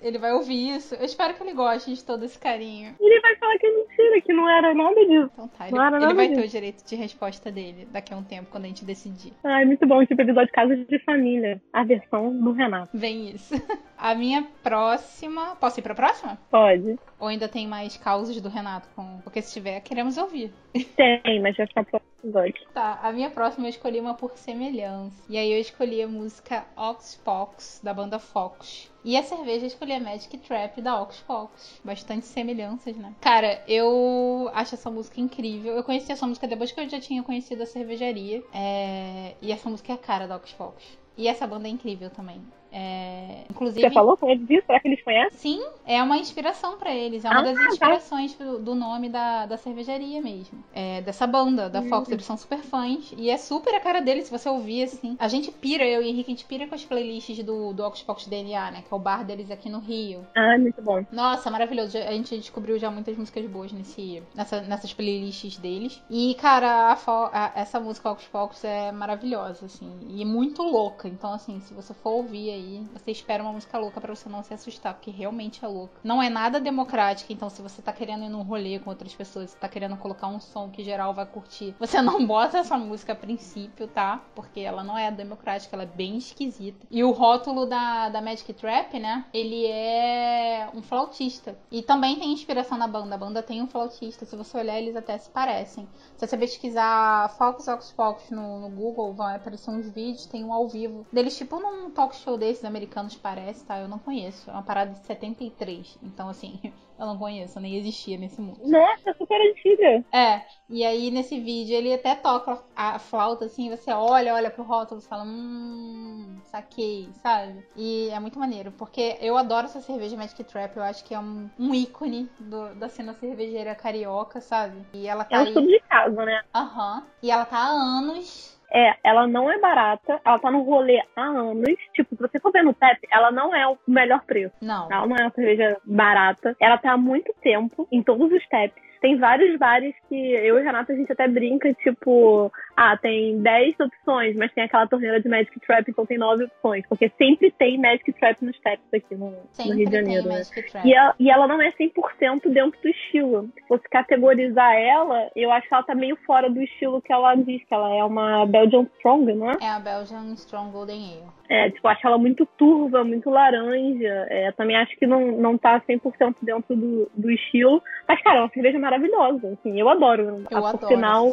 [0.01, 0.95] Ele vai ouvir isso.
[0.95, 2.95] Eu espero que ele goste de todo esse carinho.
[3.01, 5.31] Ele vai falar que é mentira, que não era nada disso.
[5.33, 6.40] Então tá, ele, ele vai disso.
[6.40, 9.33] ter o direito de resposta dele daqui a um tempo, quando a gente decidir.
[9.45, 11.61] Ai, muito bom, tipo episódio de Casa de Família.
[11.73, 12.97] A versão do Renato.
[12.97, 13.55] Vem isso.
[13.97, 15.55] A minha próxima.
[15.57, 16.37] Posso ir pra próxima?
[16.51, 16.99] Pode.
[17.21, 18.88] Ou ainda tem mais causas do Renato?
[18.97, 19.21] Com...
[19.23, 20.53] Porque se tiver, queremos ouvir.
[20.97, 22.66] Tem, mas vai ficar pro episódio.
[22.72, 25.16] Tá, a minha próxima eu escolhi uma por semelhança.
[25.28, 28.90] E aí eu escolhi a música Ox Fox, da banda Fox.
[29.04, 31.80] E a cerveja eu escolhi a Magic Trap da Ox Fox.
[31.85, 33.14] Bastante semelhanças, né?
[33.20, 35.74] Cara, eu acho essa música incrível.
[35.74, 38.42] Eu conheci essa música depois que eu já tinha conhecido a cervejaria.
[38.54, 39.35] É...
[39.42, 40.82] E essa música é a cara da Ox Fox.
[41.16, 42.40] E essa banda é incrível também.
[42.72, 43.44] É...
[43.50, 43.80] Inclusive.
[43.87, 44.66] Você falou com eles disso?
[44.66, 45.38] Será que eles conhecem?
[45.38, 47.24] Sim, é uma inspiração pra eles.
[47.24, 47.64] É uma Ah, das tá.
[47.66, 50.62] inspirações do, do nome da, da cervejaria mesmo.
[50.72, 52.08] É, dessa banda, da Fox.
[52.08, 52.12] Hum.
[52.12, 53.12] Eles são super fãs.
[53.16, 55.16] E é super a cara deles, se você ouvir, assim.
[55.18, 58.26] A gente pira, eu e Henrique, a gente pira com as playlists do, do Oxfox
[58.26, 58.82] DNA, né?
[58.87, 60.24] Que é o bar deles aqui no Rio.
[60.35, 61.04] Ah, muito bom.
[61.12, 61.98] Nossa, maravilhoso.
[61.98, 66.00] A gente descobriu já muitas músicas boas nesse, nessa, nessas playlists deles.
[66.11, 66.96] E, cara, a
[67.32, 69.90] a- essa música Fox é maravilhosa, assim.
[70.08, 71.08] E muito louca.
[71.08, 72.62] Então, assim, se você for ouvir aí,
[72.92, 75.94] você espera uma música louca pra você não se assustar, porque realmente é louca.
[76.03, 79.51] Não é nada democrática, então se você tá querendo ir num rolê com outras pessoas,
[79.51, 83.12] você tá querendo colocar um som que geral vai curtir, você não bota essa música
[83.12, 84.22] a princípio, tá?
[84.35, 86.87] Porque ela não é democrática, ela é bem esquisita.
[86.90, 89.25] E o rótulo da, da Magic Trap, né?
[89.33, 91.57] Ele é um flautista.
[91.70, 93.14] E também tem inspiração na banda.
[93.14, 94.25] A banda tem um flautista.
[94.25, 95.88] Se você olhar, eles até se parecem.
[96.16, 100.53] Se você pesquisar Fox Ox Fox no, no Google, vão aparecer uns vídeos, tem um
[100.53, 101.07] ao vivo.
[101.12, 103.79] Deles, tipo num talk show desses americanos, parece, tá?
[103.81, 104.51] Eu não conheço.
[104.51, 105.99] É uma parada de 73.
[106.03, 106.61] Então, assim,
[106.99, 108.61] eu não conheço, nem existia nesse mundo.
[108.65, 110.05] Nossa, é super antiga.
[110.15, 114.62] É, e aí nesse vídeo ele até toca a flauta assim, você olha, olha pro
[114.62, 117.65] rótulo e fala, hum, saquei, sabe?
[117.75, 121.19] E é muito maneiro, porque eu adoro essa cerveja Magic Trap, eu acho que é
[121.19, 124.87] um, um ícone do- da cena cervejeira carioca, sabe?
[124.93, 125.55] E ela tá É um aí.
[125.67, 126.43] de casa, né?
[126.55, 127.11] Aham.
[127.23, 128.61] E ela tá há anos.
[128.74, 131.76] É, ela não é barata, ela tá no rolê há anos.
[131.92, 134.54] Tipo, se você for ver no TEP, ela não é o melhor preço.
[134.62, 134.90] Não.
[134.90, 136.56] Ela não é uma cerveja barata.
[136.58, 138.91] Ela tá há muito tempo em todos os TEPs.
[139.03, 143.43] Tem vários bares que eu e o Renato a gente até brinca, tipo, ah, tem
[143.43, 146.87] 10 opções, mas tem aquela torneira de Magic Trap, então tem 9 opções.
[146.88, 150.29] Porque sempre tem Magic Trap nos TEPs aqui no, no Rio de Janeiro.
[150.29, 150.38] né?
[150.38, 150.87] Magic Trap.
[150.87, 153.51] E ela, e ela não é 100% dentro do estilo.
[153.57, 157.35] Se fosse categorizar ela, eu acho que ela tá meio fora do estilo que ela
[157.35, 159.57] diz, que ela é uma Belgian Strong, não é?
[159.61, 161.41] É a Belgian Strong Golden Ale.
[161.53, 164.27] É, tipo, acho ela muito turva, muito laranja.
[164.31, 167.83] É, também acho que não, não tá 100% dentro do, do estilo.
[168.09, 170.23] Mas, cara, é uma cerveja maravilhosa, assim, eu adoro.
[170.23, 171.29] Eu Por adoro sinal,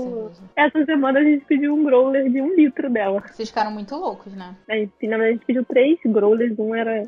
[0.57, 3.23] essa semana a gente pediu um growler de um litro dela.
[3.27, 4.57] Vocês ficaram muito loucos, né?
[4.69, 7.01] A gente, na verdade, a gente pediu três growlers, um era...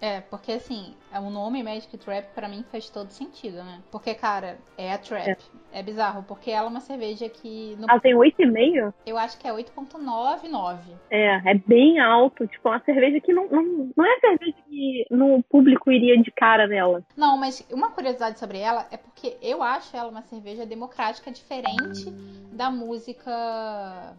[0.00, 3.80] É, porque assim, o nome Magic Trap pra mim faz todo sentido, né?
[3.90, 5.38] Porque, cara, é a Trap.
[5.70, 7.76] É, bizarro, porque ela é uma cerveja que.
[7.78, 7.86] No...
[7.90, 8.92] Ela tem 8,5?
[9.06, 10.78] Eu acho que é 8,99.
[11.10, 12.46] É, é bem alto.
[12.46, 16.30] Tipo, é uma cerveja que não, não, não é cerveja que no público iria de
[16.30, 17.02] cara nela.
[17.16, 22.10] Não, mas uma curiosidade sobre ela é porque eu acho ela uma cerveja democrática diferente
[22.52, 23.30] da música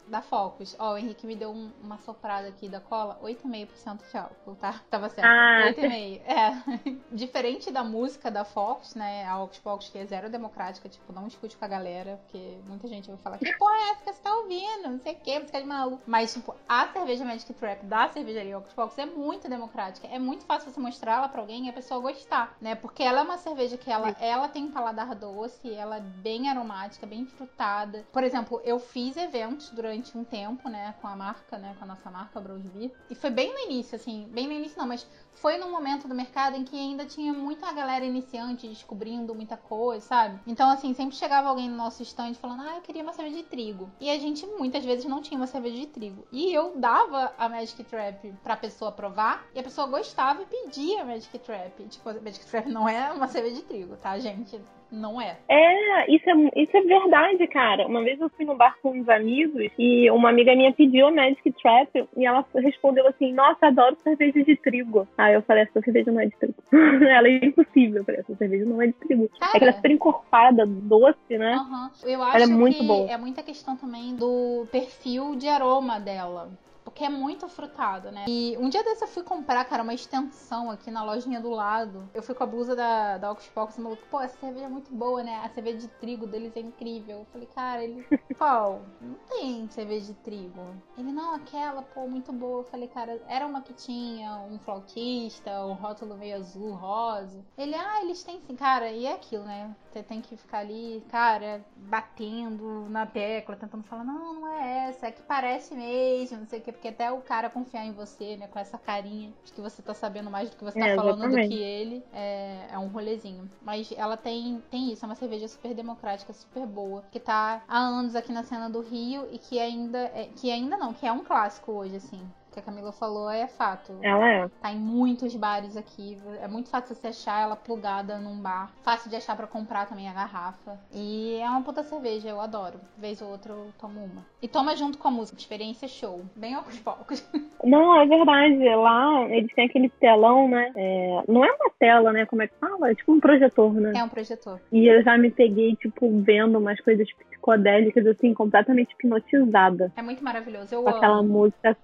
[0.08, 0.76] da Focus.
[0.80, 4.82] Ó, o Henrique me deu um- uma soprada aqui da cola, 8,5% de álcool, tá?
[4.90, 5.28] Tava certo.
[5.28, 5.64] Ah.
[5.68, 6.22] 8,5.
[6.26, 6.79] É.
[7.12, 9.26] Diferente da música da Focus, né?
[9.26, 12.88] A Ox Pocus, que é zero democrática, tipo, não escute com a galera, porque muita
[12.88, 14.90] gente vai falar, que porra é essa que você tá ouvindo?
[14.90, 16.02] Não sei o que, música de maluco.
[16.06, 20.08] Mas, tipo, a cerveja Magic Trap da cervejaria Ox Pocus é muito democrática.
[20.08, 22.76] É muito fácil você mostrar ela pra alguém e a pessoa gostar, né?
[22.76, 26.50] Porque ela é uma cerveja que ela, ela tem um paladar doce, ela é bem
[26.50, 28.06] aromática, bem frutada.
[28.12, 31.88] Por exemplo, eu fiz eventos durante um tempo, né, com a marca, né, com a
[31.88, 32.92] nossa marca Brosby.
[33.10, 36.16] E foi bem no início, assim, bem no início não, mas foi num momento do
[36.16, 40.40] mercado em que ainda tinha muita galera iniciante descobrindo muita coisa, sabe?
[40.46, 43.44] Então, assim, sempre chegava alguém no nosso stand falando, ah, eu queria uma cerveja de
[43.44, 43.90] trigo.
[44.00, 46.28] E a gente muitas vezes não tinha uma cerveja de trigo.
[46.32, 51.02] E eu dava a Magic Trap pra pessoa provar, e a pessoa gostava e pedia
[51.02, 51.88] a Magic Trap.
[51.88, 54.60] Tipo, a Magic Trap não é uma cerveja de trigo, tá, gente?
[54.92, 55.38] Não é.
[55.48, 57.86] É, isso é, isso é verdade, cara.
[57.88, 61.12] Uma vez eu fui no bar com uns amigos e uma amiga minha pediu a
[61.12, 65.08] Magic Trap e ela respondeu assim: Nossa, adoro cerveja de trigo.
[65.18, 66.56] Aí eu falei: Essa cerveja não é de trigo.
[67.06, 67.98] ela é impossível.
[67.98, 69.30] Eu falei: Essa cerveja não é de trigo.
[69.40, 69.52] Cara.
[69.56, 71.54] É que ela é super encorpada, doce, né?
[71.54, 71.92] Aham.
[72.04, 73.12] Eu acho Ela é muito que boa.
[73.12, 76.50] é muita questão também do perfil de aroma dela.
[76.90, 78.26] Porque é muito frutado, né?
[78.28, 82.10] E um dia desse eu fui comprar, cara, uma extensão aqui na lojinha do lado.
[82.14, 83.48] Eu fui com a blusa da, da Ox
[83.78, 85.40] e maluco, pô, essa cerveja é muito boa, né?
[85.44, 87.20] A cerveja de trigo deles é incrível.
[87.20, 88.06] Eu falei, cara, ele.
[88.38, 88.82] Qual?
[89.02, 90.62] Não tem cerveja de trigo.
[90.98, 92.62] Ele, não, aquela, pô, muito boa.
[92.62, 97.46] Eu falei, cara, era uma que tinha um flautista, um rótulo meio azul, rosa.
[97.58, 99.76] Ele, ah, eles têm sim, cara, e é aquilo, né?
[99.92, 105.08] Você tem que ficar ali, cara, batendo na tecla, tentando falar, não, não é essa,
[105.08, 108.38] é que parece mesmo, não sei o que, porque até o cara confiar em você,
[108.38, 110.96] né, com essa carinha de que você tá sabendo mais do que você tá É,
[110.96, 113.52] falando do que ele, é, é um rolezinho.
[113.62, 117.78] Mas ela tem, tem isso, é uma cerveja super democrática, super boa, que tá há
[117.78, 121.12] anos aqui na cena do Rio e que ainda, é, que ainda não, que é
[121.12, 122.22] um clássico hoje, assim.
[122.60, 123.94] Que a Camila falou é fato.
[124.02, 124.48] Ela é.
[124.62, 126.18] Tá em muitos bares aqui.
[126.42, 128.72] É muito fácil você achar ela plugada num bar.
[128.84, 130.78] Fácil de achar pra comprar também a garrafa.
[130.94, 132.80] E é uma puta cerveja, eu adoro.
[132.98, 134.26] Vez ou outra eu tomo uma.
[134.42, 135.40] E toma junto com a música.
[135.40, 136.22] Experiência show.
[136.36, 137.26] Bem aos poucos.
[137.64, 138.58] Não, é verdade.
[138.76, 140.72] Lá eles têm aquele telão, né?
[140.76, 142.26] É, não é uma tela, né?
[142.26, 142.90] Como é que fala?
[142.92, 143.92] É tipo um projetor, né?
[143.96, 144.60] É um projetor.
[144.72, 149.92] E eu já me peguei, tipo, vendo umas coisas psicodélicas, assim, completamente hipnotizada.
[149.98, 150.74] É muito maravilhoso.
[150.74, 151.30] Eu Com aquela amo.
[151.30, 151.76] música, a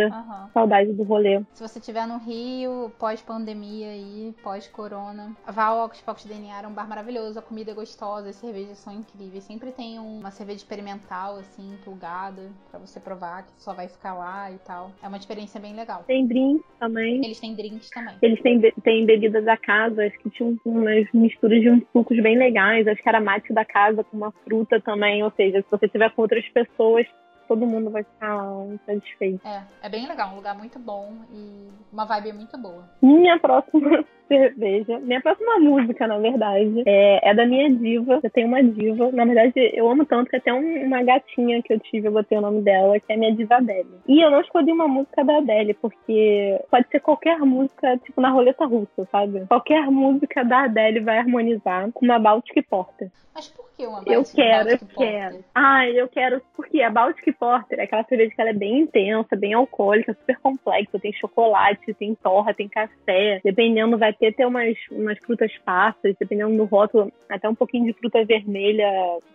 [0.00, 0.14] cerveja.
[0.14, 0.50] Aham.
[0.52, 1.42] Saudade do rolê.
[1.54, 6.72] Se você estiver no Rio, pós-pandemia aí, pós-corona, vá ao Ox Pocus DNA, é um
[6.72, 9.44] bar maravilhoso, a comida é gostosa, as cervejas são incríveis.
[9.44, 14.14] Sempre tem um- uma cerveja experimental, assim, plugada, pra você provar, que só vai ficar
[14.14, 14.90] lá e tal.
[15.02, 16.04] É uma experiência bem legal.
[16.06, 17.16] Tem drinks também.
[17.24, 18.16] Eles têm drinks também.
[18.22, 22.20] Eles têm, be- têm bebidas da casa, acho que tinham umas misturas de uns sucos
[22.22, 22.86] bem legais.
[22.86, 25.22] Acho que era mate da casa com uma fruta também.
[25.22, 27.06] Ou seja, se você tiver com outras pessoas,
[27.50, 28.38] todo mundo vai ficar
[28.86, 29.44] satisfeito.
[29.44, 32.88] É, é bem legal, um lugar muito bom e uma vibe muito boa.
[33.02, 38.20] Minha próxima cerveja, minha próxima música, na verdade, é, é da minha diva.
[38.22, 39.10] Eu tenho uma diva.
[39.10, 42.38] Na verdade, eu amo tanto que até um- uma gatinha que eu tive, eu botei
[42.38, 43.88] o nome dela, que é minha diva Adele.
[44.06, 48.30] E eu não escolhi uma música da Adele, porque pode ser qualquer música, tipo na
[48.30, 49.44] roleta russa, sabe?
[49.46, 53.10] Qualquer música da Adele vai harmonizar com uma Baltic Porter.
[53.34, 55.08] Mas por que uma Eu Baltic- quero, eu Baltic Porter?
[55.12, 55.44] quero.
[55.54, 56.42] Ai, eu quero.
[56.56, 60.36] Porque a Baltic Porter é aquela cerveja que ela é bem intensa, bem alcoólica, super
[60.40, 60.98] complexa.
[60.98, 63.40] Tem chocolate, tem torra, tem café.
[63.44, 66.14] Dependendo, vai ter até umas, umas frutas passas.
[66.20, 68.86] Dependendo do rótulo, até um pouquinho de fruta vermelha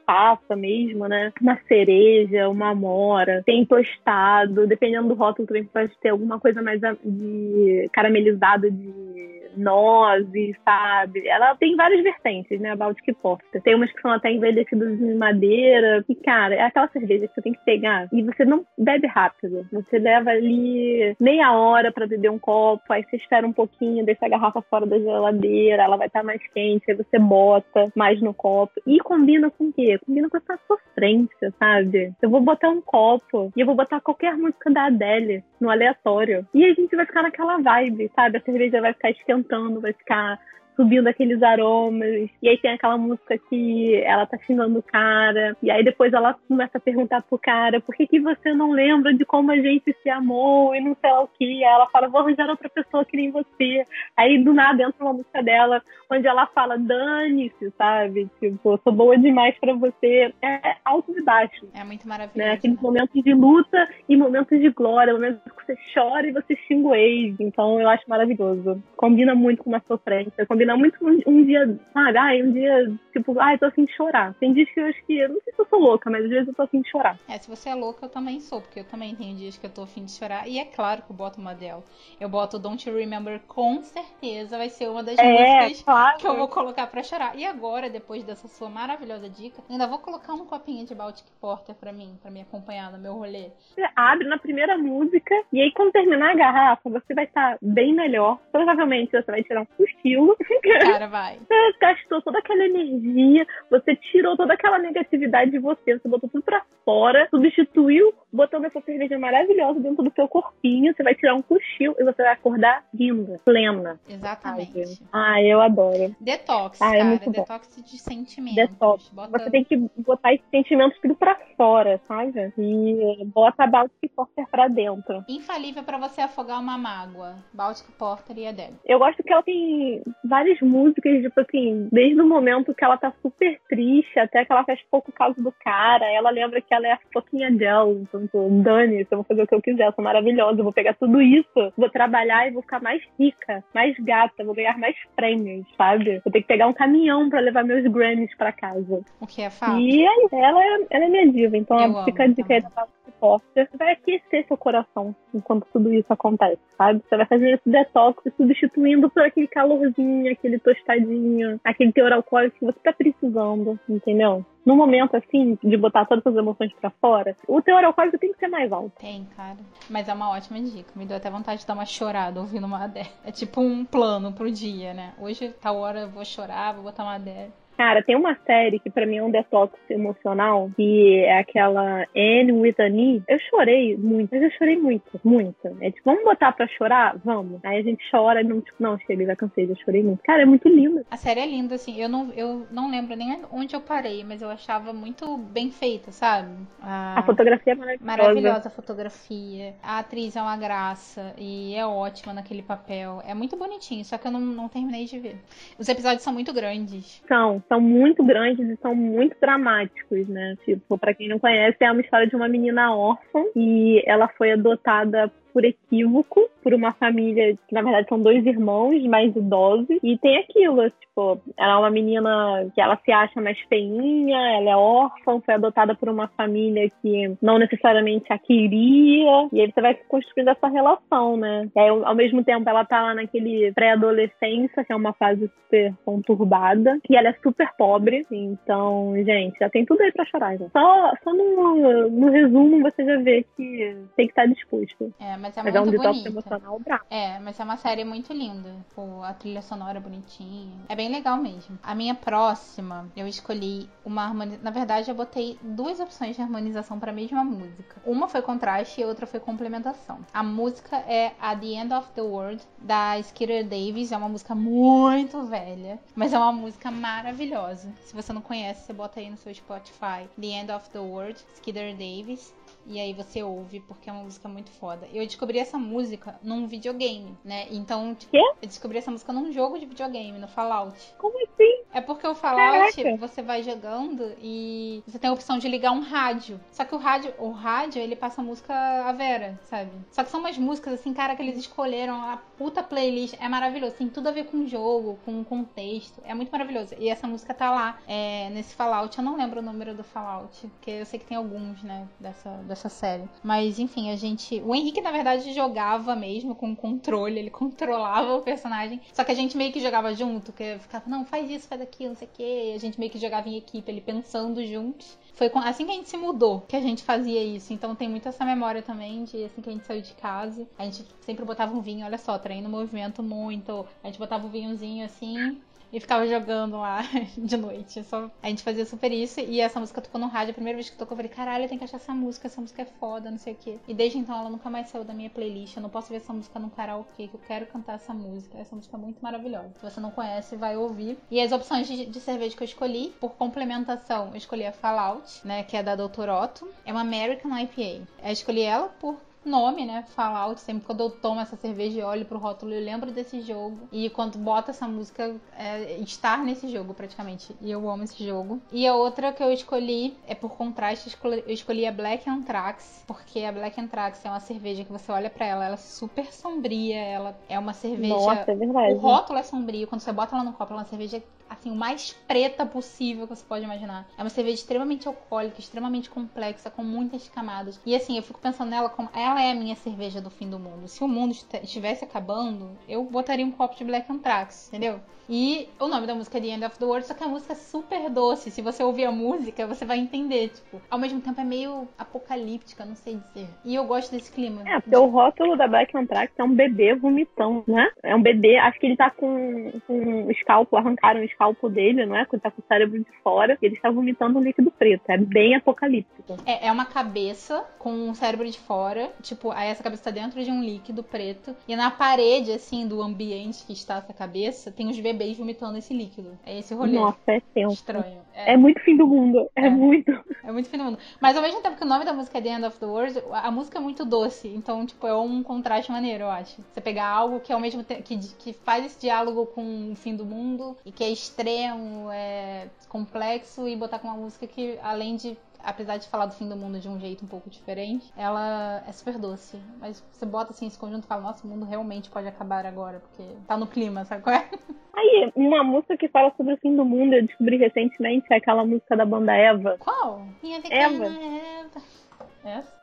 [0.06, 1.34] passa mesmo, né?
[1.42, 3.42] Uma cereja, uma amora.
[3.46, 4.68] Tem tostado.
[4.68, 11.28] Dependendo do rótulo, também pode ter alguma coisa mais de caramelizado de nozes, sabe?
[11.28, 12.72] Ela tem várias vertentes, né?
[12.72, 13.62] A Baltic Porter.
[13.62, 16.04] Tem umas que são até envelhecidas em madeira.
[16.08, 19.68] E, cara, é aquela cerveja que você tem que pegar e você não bebe rápido.
[19.72, 24.26] Você leva ali meia hora para beber um copo, aí você espera um pouquinho, deixa
[24.26, 28.22] a garrafa fora da geladeira, ela vai estar tá mais quente, aí você bota mais
[28.22, 28.74] no copo.
[28.86, 30.00] E combina com o quê?
[30.06, 32.14] Combina com essa sofrência, sabe?
[32.22, 36.46] Eu vou botar um copo e eu vou botar qualquer música da Adele no aleatório.
[36.54, 38.38] E a gente vai ficar naquela vibe, sabe?
[38.38, 39.45] A cerveja vai ficar esquentando,
[39.82, 40.40] vai ficar
[40.76, 42.30] subindo aqueles aromas.
[42.42, 45.56] E aí tem aquela música que ela tá xingando o cara.
[45.62, 49.14] E aí depois ela começa a perguntar pro cara por que, que você não lembra
[49.14, 51.46] de como a gente se amou e não sei lá o que.
[51.46, 53.86] Aí ela fala, vou arranjar outra pessoa que nem você.
[54.16, 58.30] Aí do nada entra uma música dela onde ela fala, dane-se, sabe?
[58.40, 60.34] Tipo, sou boa demais para você.
[60.42, 61.68] É alto e baixo.
[61.74, 62.38] É muito maravilhoso.
[62.38, 62.54] Né?
[62.54, 66.90] Aqueles momentos de luta e momentos de glória, momentos que você chora e você xinga
[66.90, 67.36] o ex.
[67.40, 68.82] Então eu acho maravilhoso.
[68.96, 70.46] Combina muito com uma sofrência.
[70.46, 72.18] Combina combinar muito um, um dia, sabe?
[72.18, 74.34] Ai, um dia, tipo, ai, tô afim de chorar.
[74.40, 76.30] Tem dias que eu acho que, eu não sei se eu sou louca, mas às
[76.30, 77.18] vezes eu tô afim de chorar.
[77.30, 79.70] É, se você é louca, eu também sou, porque eu também tenho dias que eu
[79.70, 80.48] tô afim de chorar.
[80.48, 81.84] E é claro que eu boto uma Adele.
[82.20, 86.18] Eu boto Don't You Remember, com certeza vai ser uma das é, músicas claro.
[86.18, 87.38] que eu vou colocar pra chorar.
[87.38, 91.76] E agora, depois dessa sua maravilhosa dica, ainda vou colocar um copinho de Baltic Porter
[91.76, 93.50] pra mim, pra me acompanhar no meu rolê.
[93.74, 97.94] Você abre na primeira música, e aí quando terminar a garrafa, você vai estar bem
[97.94, 98.40] melhor.
[98.52, 100.36] Provavelmente você vai tirar um cochilo.
[100.62, 101.40] Cara, vai.
[101.48, 106.44] Você gastou toda aquela energia, você tirou toda aquela negatividade de você, você botou tudo
[106.44, 111.42] pra fora, substituiu botando essa cerveja maravilhosa dentro do seu corpinho, você vai tirar um
[111.42, 114.00] cochilo e você vai acordar linda, plena.
[114.08, 115.02] Exatamente.
[115.12, 116.16] Ai, eu adoro.
[116.20, 117.16] Detox, ah, cara.
[117.16, 118.56] É detox de sentimentos.
[118.56, 119.10] Detox.
[119.10, 119.40] Bota...
[119.40, 122.54] Você tem que botar esses sentimentos tudo pra fora, sabe?
[122.58, 125.24] E bota a Baltic Porter pra dentro.
[125.30, 127.36] Infalível para você afogar uma mágoa.
[127.54, 128.76] Baltic Porter e Adele.
[128.86, 133.14] Eu gosto que ela tem várias músicas, tipo assim, desde o momento que ela tá
[133.22, 136.06] super triste até que ela faz pouco caso do cara.
[136.12, 139.48] Ela lembra que ela é a pouquinho Adele, então tipo, dane eu vou fazer o
[139.48, 142.62] que eu quiser, eu sou maravilhosa, eu vou pegar tudo isso, vou trabalhar e vou
[142.62, 146.22] ficar mais rica, mais gata, vou ganhar mais prêmios, sabe?
[146.24, 149.02] Vou ter que pegar um caminhão para levar meus Grammys para casa.
[149.20, 149.80] O que é fato.
[149.80, 152.88] E ela, é, ela é minha diva, então eu fica amo, a dica aí da
[153.20, 157.02] Você vai aquecer seu coração enquanto tudo isso acontece, sabe?
[157.08, 162.66] Você vai fazer esse detox substituindo por aquele calorzinho, aquele tostadinho, aquele teor alcoólico que
[162.66, 164.46] você tá precisando, entendeu?
[164.66, 168.40] no momento, assim, de botar todas as emoções para fora, o teor alcoólico tem que
[168.40, 168.92] ser mais alto.
[169.00, 169.58] Tem, cara.
[169.90, 170.92] Mas é uma ótima dica.
[170.96, 173.08] Me deu até vontade de dar uma chorada ouvindo uma Adele.
[173.24, 175.14] É tipo um plano pro dia, né?
[175.20, 177.54] Hoje, tal hora, eu vou chorar, vou botar uma Adele.
[177.78, 182.52] Cara, tem uma série que para mim é um detox emocional, que é aquela Anne
[182.52, 183.24] with an E.
[183.28, 185.78] Eu chorei muito, mas eu chorei muito, muito.
[185.82, 187.18] É tipo, vamos botar pra chorar?
[187.24, 187.60] Vamos.
[187.64, 190.24] Aí a gente chora e não, tipo, não, chega, já cansei, já chorei muito.
[190.24, 191.06] Cara, é muito linda.
[191.12, 192.00] A série é linda, assim.
[192.00, 196.12] Eu não, eu não lembro nem onde eu parei, mas eu achava muito bem feita,
[196.12, 196.50] sabe?
[196.82, 198.06] A, a fotografia é maravilhosa.
[198.06, 199.74] Maravilhosa a fotografia.
[199.84, 203.22] A atriz é uma graça e é ótima naquele papel.
[203.28, 205.38] É muito bonitinho, só que eu não, não terminei de ver.
[205.78, 207.22] Os episódios são muito grandes.
[207.28, 210.56] São, são muito grandes e são muito dramáticos, né?
[210.66, 214.52] Tipo, para quem não conhece, é uma história de uma menina órfã e ela foi
[214.52, 220.18] adotada por equívoco por uma família que na verdade são dois irmãos mais idosos e
[220.18, 224.76] tem aquilo, tipo, ela é uma menina que ela se acha mais feinha, ela é
[224.76, 229.94] órfã, foi adotada por uma família que não necessariamente a queria e aí você vai
[229.94, 231.70] construindo essa relação, né?
[231.74, 235.94] E aí, ao mesmo tempo ela tá lá naquele pré-adolescência, que é uma fase super
[236.04, 240.68] conturbada, e ela é super pobre, então, gente, já tem tudo aí pra chorar, já.
[240.70, 245.14] Só, só no, no resumo você já vê que tem que estar disposto.
[245.20, 246.30] É, mas é mas muito é um bonita.
[246.30, 247.04] emocional bravo.
[247.10, 248.76] É, mas é uma série muito linda.
[248.96, 250.80] Pô, a trilha sonora é bonitinha.
[250.90, 251.78] É bem legal mesmo.
[251.84, 254.64] A minha próxima, eu escolhi uma harmonização.
[254.64, 258.02] Na verdade, eu botei duas opções de harmonização para a mesma música.
[258.06, 260.20] Uma foi contraste e outra foi complementação.
[260.34, 264.12] A música é A The End of the World, da Skeeter Davis.
[264.12, 267.94] É uma música muito velha, mas é uma música maravilhosa.
[268.02, 270.28] Se você não conhece, você bota aí no seu Spotify.
[270.40, 272.54] The End of the World, Skeeter Davis.
[272.88, 275.08] E aí você ouve, porque é uma música muito foda.
[275.12, 277.68] Eu descobri essa música num videogame, né?
[277.72, 278.38] Então, tipo, Quê?
[278.62, 280.96] eu descobri essa música num jogo de videogame, no Fallout.
[281.18, 281.84] Como assim?
[281.94, 283.18] É porque o Fallout Caraca.
[283.18, 286.60] você vai jogando e você tem a opção de ligar um rádio.
[286.72, 289.92] Só que o rádio, o rádio, ele passa a música a Vera, sabe?
[290.12, 293.36] Só que são umas músicas assim, cara, que eles escolheram a puta playlist.
[293.40, 293.96] É maravilhoso.
[293.96, 296.22] Tem tudo a ver com o jogo, com o contexto.
[296.24, 296.96] É muito maravilhoso.
[297.00, 299.18] E essa música tá lá é, nesse Fallout.
[299.18, 302.50] Eu não lembro o número do Fallout, porque eu sei que tem alguns, né, dessa,
[302.68, 303.24] dessa série.
[303.44, 304.62] Mas enfim, a gente.
[304.66, 309.02] O Henrique, na verdade, jogava mesmo com controle, ele controlava o personagem.
[309.14, 312.10] Só que a gente meio que jogava junto, que ficava, não, faz isso, faz aquilo,
[312.10, 312.74] não sei o quê.
[312.76, 315.18] A gente meio que jogava em equipe, ele pensando juntos.
[315.34, 317.74] Foi assim que a gente se mudou que a gente fazia isso.
[317.74, 320.68] Então tem muito essa memória também de assim que a gente saiu de casa.
[320.78, 323.86] A gente sempre botava um vinho, olha só, treino movimento muito.
[324.04, 325.58] A gente botava um vinhozinho assim
[325.92, 327.02] e ficava jogando lá
[327.38, 328.04] de noite.
[328.04, 328.30] Só...
[328.42, 329.40] A gente fazia super isso.
[329.40, 330.52] E essa música tocou no rádio.
[330.52, 332.48] A primeira vez que tocou, eu falei, caralho, tenho que achar essa música.
[332.48, 333.78] Essa música é foda, não sei o quê.
[333.88, 335.76] E desde então ela nunca mais saiu da minha playlist.
[335.76, 338.58] Eu não posso ver essa música num karaokê, que eu quero cantar essa música.
[338.58, 339.72] Essa música é muito maravilhosa.
[339.80, 341.18] Se você não conhece, vai ouvir.
[341.30, 345.46] E as opções de, de cerveja que eu escolhi, por complementação, eu escolhi a Fallout,
[345.46, 345.64] né?
[345.64, 346.30] Que é da Dr.
[346.30, 346.68] Otto.
[346.86, 348.08] É uma American IPA.
[348.24, 349.18] Eu escolhi ela por
[349.50, 350.04] nome, né?
[350.16, 350.60] Fallout.
[350.62, 353.88] Sempre quando eu tomo essa cerveja e olho pro rótulo, eu lembro desse jogo.
[353.92, 357.56] E quando bota essa música, é estar nesse jogo praticamente.
[357.62, 358.62] E eu amo esse jogo.
[358.72, 363.44] E a outra que eu escolhi é por contraste, eu escolhi a Black Anthrax, porque
[363.44, 367.00] a Black Anthrax é uma cerveja que você olha para ela, ela é super sombria,
[367.00, 368.14] ela é uma cerveja.
[368.14, 368.94] Nossa, é verdade.
[368.96, 371.72] O rótulo é sombrio, quando você bota ela no copo, ela é uma cerveja assim,
[371.72, 374.08] o mais preta possível que você pode imaginar.
[374.18, 377.80] É uma cerveja extremamente alcoólica, extremamente complexa, com muitas camadas.
[377.86, 380.60] E assim, eu fico pensando nela como ela é a minha cerveja do fim do
[380.60, 380.88] mundo.
[380.88, 385.00] Se o mundo estivesse acabando, eu botaria um copo de Black Anthrax, entendeu?
[385.28, 387.54] E o nome da música é The End of the World, só que a música
[387.54, 388.52] é super doce.
[388.52, 392.86] Se você ouvir a música, você vai entender, tipo, ao mesmo tempo é meio apocalíptica,
[392.86, 393.50] não sei dizer.
[393.64, 394.62] E eu gosto desse clima.
[394.68, 397.90] É, porque o rótulo da Black Anthrax é um bebê vomitão, né?
[398.04, 401.35] É um bebê, acho que ele tá com, com um escalpo, arrancaram escalpo
[401.70, 402.26] dele, não é?
[402.26, 405.04] Quando tá com o cérebro de fora, ele está vomitando um líquido preto.
[405.10, 406.38] É bem apocalíptico.
[406.46, 410.44] É, é uma cabeça com um cérebro de fora, tipo, aí essa cabeça tá dentro
[410.44, 414.88] de um líquido preto, e na parede, assim, do ambiente que está essa cabeça, tem
[414.90, 416.38] os bebês bebês vomitando esse líquido.
[416.46, 416.94] É esse rolê.
[416.94, 417.74] Nossa, é tenso.
[417.74, 418.22] Estranho.
[418.34, 419.50] É, é muito fim do mundo.
[419.56, 420.12] É, é, muito.
[420.44, 421.00] É muito fim do mundo.
[421.20, 423.24] Mas ao mesmo tempo que o nome da música é The End of the World,
[423.32, 424.48] a música é muito doce.
[424.50, 426.62] Então, tipo, é um contraste maneiro, eu acho.
[426.72, 428.04] Você pegar algo que ao mesmo tempo.
[428.04, 432.68] Que, que faz esse diálogo com o fim do mundo e que é extremo, é
[432.90, 436.56] complexo, e botar com uma música que, além de apesar de falar do fim do
[436.56, 439.60] mundo de um jeito um pouco diferente, ela é super doce.
[439.80, 443.00] Mas você bota assim esse conjunto e fala, nossa, o mundo realmente pode acabar agora,
[443.00, 444.48] porque tá no clima, sabe qual é?
[444.96, 448.64] Aí, uma música que fala sobre o fim do mundo, eu descobri recentemente, é aquela
[448.64, 449.76] música da banda Eva.
[449.78, 450.26] Qual?
[450.42, 451.06] Minha Eva.
[451.06, 451.82] Eva.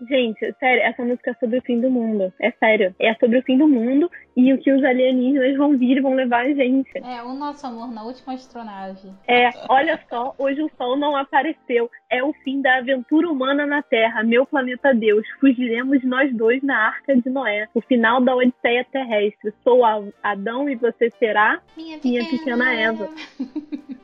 [0.08, 2.32] Gente, sério, essa música é sobre o fim do mundo.
[2.40, 2.94] É sério.
[2.98, 6.14] É sobre o fim do mundo e o que os alienígenas vão vir e vão
[6.14, 6.90] levar a gente.
[6.98, 9.12] É, o nosso amor na última astronave.
[9.28, 11.90] É, olha só, hoje o sol não apareceu.
[12.10, 14.22] É o fim da aventura humana na Terra.
[14.22, 15.24] Meu planeta Deus.
[15.38, 17.68] Fugiremos nós dois na arca de Noé.
[17.74, 19.54] O final da Odisseia terrestre.
[19.62, 19.82] Sou
[20.22, 23.08] Adão e você será minha pequena, minha pequena Eva.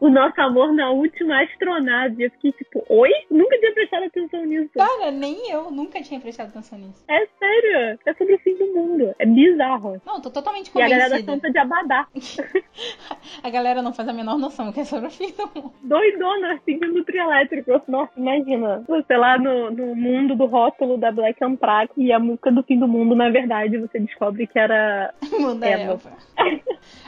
[0.00, 2.24] o nosso amor na última astronave.
[2.24, 3.10] Eu fiquei tipo, oi?
[3.30, 4.70] Nunca tinha prestado atenção nisso.
[4.74, 7.04] Cara, nem eu nunca tinha prestado atenção nisso.
[7.06, 7.98] É sério.
[8.06, 9.14] É sobre o fim do mundo.
[9.18, 10.00] É bizarro.
[10.06, 10.98] Não, tô totalmente convencida.
[10.98, 12.06] E a galera canta de abadá.
[13.42, 15.74] a galera não faz a menor noção que é sobre o fim do mundo.
[15.82, 17.82] Doidona, seguindo o trio elétrico.
[17.86, 18.82] Nossa, imagina.
[18.88, 22.78] Você lá no, no mundo do rótulo da Black Anthrax e a música do fim
[22.78, 25.92] do mundo, na verdade, você descobre que era Mundo Eva.
[25.92, 26.60] Eva.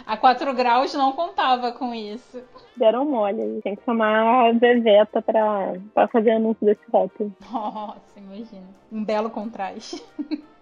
[0.07, 2.43] a 4 graus não contava com isso
[2.83, 3.61] deram mole.
[3.62, 7.33] Tem que chamar a Veveta pra, pra fazer anúncio desse rótulo.
[7.53, 8.66] Nossa, imagina.
[8.91, 10.03] Um belo contraste.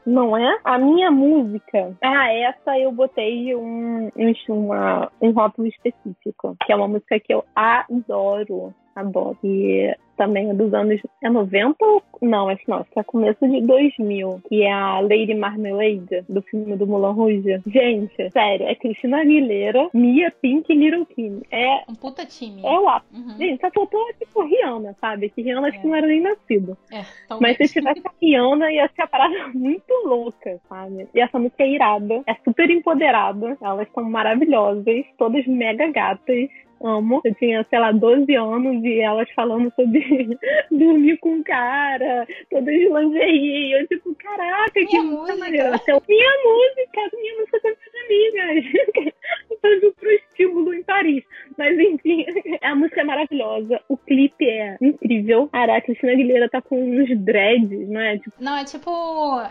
[0.05, 0.59] Não é?
[0.64, 1.97] A minha música.
[2.03, 6.57] Ah, essa eu botei um, um, uma, um rótulo específico.
[6.64, 8.75] Que é uma música que eu adoro.
[9.01, 9.36] Adoro.
[9.44, 13.03] E também é dos anos é 90 ou não, acho que não, acho que é
[13.03, 17.62] começo de 2000, que é a Lady Marmalade do filme do Mulan Rouge.
[17.66, 21.40] Gente, sério, é Cristina Aguilera, Mia Pink e Little Kim.
[21.51, 22.61] É um puta time.
[22.62, 23.14] É o ápice.
[23.14, 23.38] Uhum.
[23.38, 25.30] Gente, só faltou tipo Rihanna, sabe?
[25.30, 25.70] Que Rihanna é.
[25.70, 26.76] acho que não era nem nascida.
[26.92, 27.03] É,
[27.40, 31.09] Mas se tivesse a Rihanna ia ser a parada muito louca, sabe?
[31.14, 36.51] E essa música é irada, é super empoderada, elas são maravilhosas, todas mega gatas
[36.83, 37.20] amo.
[37.24, 40.01] Eu tinha, sei lá, 12 anos e elas falando sobre
[40.70, 43.72] dormir com um cara, todas de lingerie.
[43.72, 45.70] Eu, tipo, caraca, minha que música maneira.
[46.09, 49.14] Minha música, minha música com minhas amigas.
[49.61, 51.24] Fazendo pro estímulo em Paris.
[51.56, 52.24] Mas enfim,
[52.62, 55.48] a música é maravilhosa, o clipe é incrível.
[55.48, 58.18] Cara, a Cristina Aguilera tá com uns dreads, não é?
[58.18, 58.36] Tipo...
[58.40, 58.90] Não, é tipo.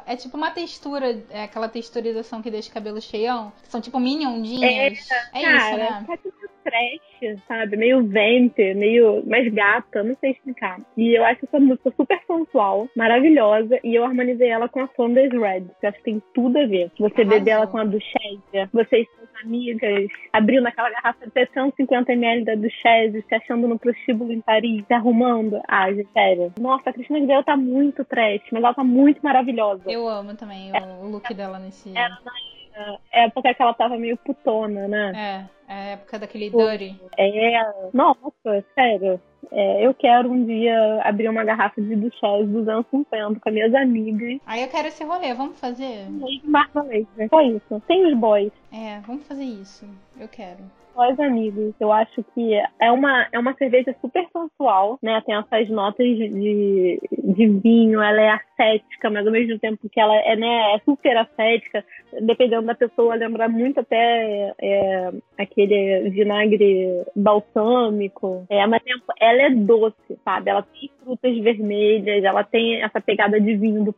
[0.05, 3.51] É tipo uma textura, é aquela texturização que deixa o cabelo cheião.
[3.63, 5.09] São tipo mini ondinhas.
[5.33, 6.05] É, é cara, isso, né?
[6.07, 6.39] Tá tipo
[6.69, 7.77] trash, sabe?
[7.77, 10.79] Meio vente, meio mais gata, não sei explicar.
[10.95, 15.31] E eu acho essa música super sensual, maravilhosa, e eu harmonizei ela com a Flanders
[15.31, 16.91] Red, que eu acho que tem tudo a ver.
[16.99, 19.98] Você beber ela com a Duchesse, vocês são amigas,
[20.31, 25.61] abrindo aquela garrafa de 750ml da Duchesse, se achando no prostíbulo em Paris, se arrumando.
[25.67, 26.53] Ah, gente, sério.
[26.59, 29.83] Nossa, a Cristina Aguilera tá muito trash, mas ela tá muito maravilhosa.
[29.87, 31.95] Eu amo também o, o look dela nesse...
[31.95, 32.17] Ela
[33.11, 35.47] é época que ela tava meio putona, né?
[35.67, 36.99] É, é a época daquele Dirty.
[37.17, 37.61] É,
[37.93, 39.19] nossa, sério.
[39.51, 44.39] É, eu quero um dia abrir uma garrafa de Duchesse 250 com as minhas amigas.
[44.45, 46.07] Aí eu quero esse rolê, vamos fazer?
[46.43, 47.29] Marca Laser.
[47.29, 47.81] Foi isso.
[47.87, 48.51] Tem os boys.
[48.71, 49.85] É, vamos fazer isso.
[50.19, 50.59] Eu quero
[50.99, 51.73] nós amigos.
[51.79, 55.21] Eu acho que é uma, é uma cerveja super sensual, né?
[55.25, 60.13] Tem essas notas de, de vinho, ela é ascética, mas ao mesmo tempo que ela
[60.13, 61.85] é, né, é super ascética,
[62.21, 68.45] dependendo da pessoa, lembra muito até é, aquele vinagre balsâmico.
[68.49, 68.81] É, mas
[69.21, 70.49] ela é doce, sabe?
[70.49, 73.93] Ela tem frutas vermelhas, ela tem essa pegada de vinho do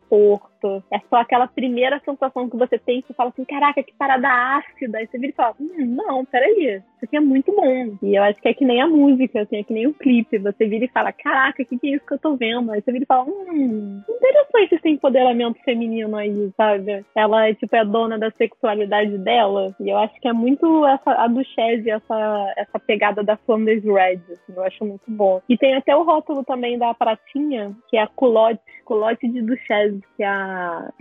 [0.90, 4.28] É só aquela primeira sensação que você tem, que você fala assim, caraca, que parada
[4.28, 4.98] ácida.
[4.98, 7.96] Aí você vira e fala, hum, não, peraí, isso aqui é muito bom.
[8.02, 10.38] E eu acho que é que nem a música, assim, é que nem o clipe.
[10.38, 12.70] Você vira e fala, caraca, o que, que é isso que eu tô vendo?
[12.70, 17.04] Aí você vira e fala, hum, interessante esse empoderamento feminino aí, sabe?
[17.14, 19.74] Ela, tipo, é dona da sexualidade dela.
[19.80, 24.20] E eu acho que é muito essa, a Duchesse, essa, essa pegada da Flanders Red,
[24.32, 25.40] assim, eu acho muito bom.
[25.48, 30.00] E tem até o rótulo também da pratinha, que é a culotte, culotte de Duchesse,
[30.16, 30.51] que é, a,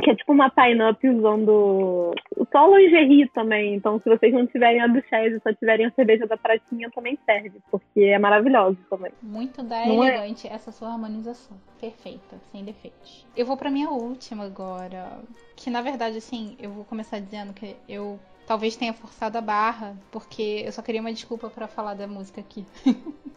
[0.01, 2.13] que é tipo uma pine-up usando
[2.51, 3.75] só lingerie também.
[3.75, 7.53] Então, se vocês não tiverem a Duchesse, só tiverem a cerveja da pratinha, também serve,
[7.69, 9.11] porque é maravilhoso também.
[9.21, 10.17] Muito da não é?
[10.17, 10.53] elegante é?
[10.53, 11.57] essa sua harmonização.
[11.79, 13.25] Perfeita, sem defeitos.
[13.35, 15.19] Eu vou pra minha última agora.
[15.55, 18.19] Que na verdade, assim, eu vou começar dizendo que eu
[18.51, 22.41] talvez tenha forçado a barra, porque eu só queria uma desculpa para falar da música
[22.41, 22.65] aqui.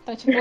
[0.03, 0.33] então, tipo,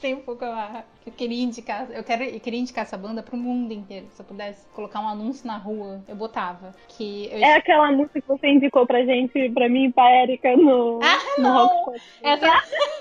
[0.00, 0.84] tem um pouco a barra.
[1.04, 4.06] Eu queria indicar, eu, quero, eu queria indicar essa banda pro mundo inteiro.
[4.12, 6.72] Se eu pudesse colocar um anúncio na rua, eu botava.
[6.86, 7.38] Que eu...
[7.38, 11.40] É aquela música que você indicou pra gente, pra mim e pra Erika no, ah,
[11.40, 12.46] no Rock Essa...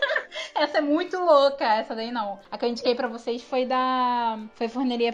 [0.59, 2.39] essa é muito louca, essa daí não.
[2.51, 4.39] A que eu indiquei pra vocês foi da.
[4.55, 5.11] Foi Forneria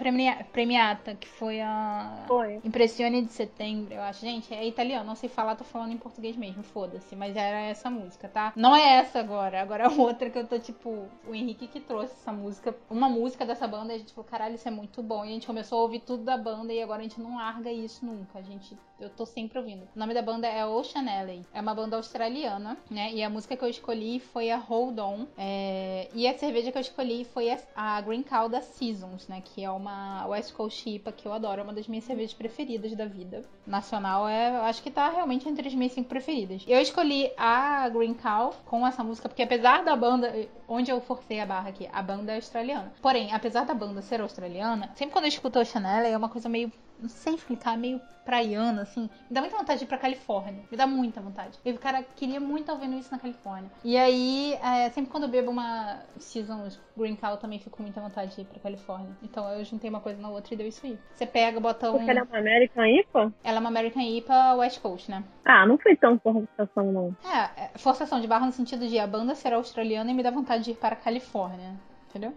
[0.51, 2.23] Premiata, que foi a.
[2.27, 2.59] Foi.
[2.63, 4.21] Impressione de setembro, eu acho.
[4.21, 7.15] Gente, é italiano, não sei falar, tô falando em português mesmo, foda-se.
[7.15, 8.53] Mas era essa música, tá?
[8.55, 11.07] Não é essa agora, agora é outra que eu tô tipo.
[11.27, 14.55] O Henrique que trouxe essa música, uma música dessa banda, e a gente falou, caralho,
[14.55, 15.23] isso é muito bom.
[15.25, 17.71] E a gente começou a ouvir tudo da banda e agora a gente não larga
[17.71, 18.39] isso nunca.
[18.39, 18.77] A gente.
[18.99, 19.83] Eu tô sempre ouvindo.
[19.93, 21.45] O nome da banda é Ocean Alley.
[21.53, 23.11] É uma banda australiana, né?
[23.13, 25.27] E a música que eu escolhi foi a Hold On.
[25.37, 26.07] É...
[26.13, 29.41] E a cerveja que eu escolhi foi a Green Cow da Seasons, né?
[29.43, 31.61] Que é uma West Coast IPA que eu adoro.
[31.61, 33.43] É uma das minhas cervejas preferidas da vida.
[33.65, 34.57] Nacional é.
[34.67, 36.63] Acho que tá realmente entre as minhas cinco preferidas.
[36.67, 40.33] Eu escolhi a Green Cow com essa música, porque apesar da banda.
[40.67, 42.91] Onde eu forcei a barra aqui, a banda é australiana.
[43.01, 46.49] Porém, apesar da banda ser australiana, sempre quando eu escuto a Chanel é uma coisa
[46.49, 49.01] meio não sei explicar, meio praiana, assim.
[49.29, 50.63] Me dá muita vontade de ir pra Califórnia.
[50.69, 51.59] Me dá muita vontade.
[51.63, 53.69] Eu, cara, queria muito estar vendo isso na Califórnia.
[53.83, 58.01] E aí, é, sempre quando eu bebo uma Seasons Green Cow, também fico com muita
[58.01, 59.15] vontade de ir pra Califórnia.
[59.21, 60.97] Então eu juntei uma coisa na outra e deu isso aí.
[61.13, 61.97] Você pega, bota um...
[61.97, 63.33] Porque ela é uma American IPA?
[63.43, 65.23] Ela é uma American IPA West Coast, né?
[65.45, 67.15] Ah, não foi tão forçação, não.
[67.23, 70.31] É, é forçação de barra no sentido de a banda ser australiana e me dá
[70.31, 71.75] vontade de ir para a Califórnia.
[72.09, 72.33] Entendeu?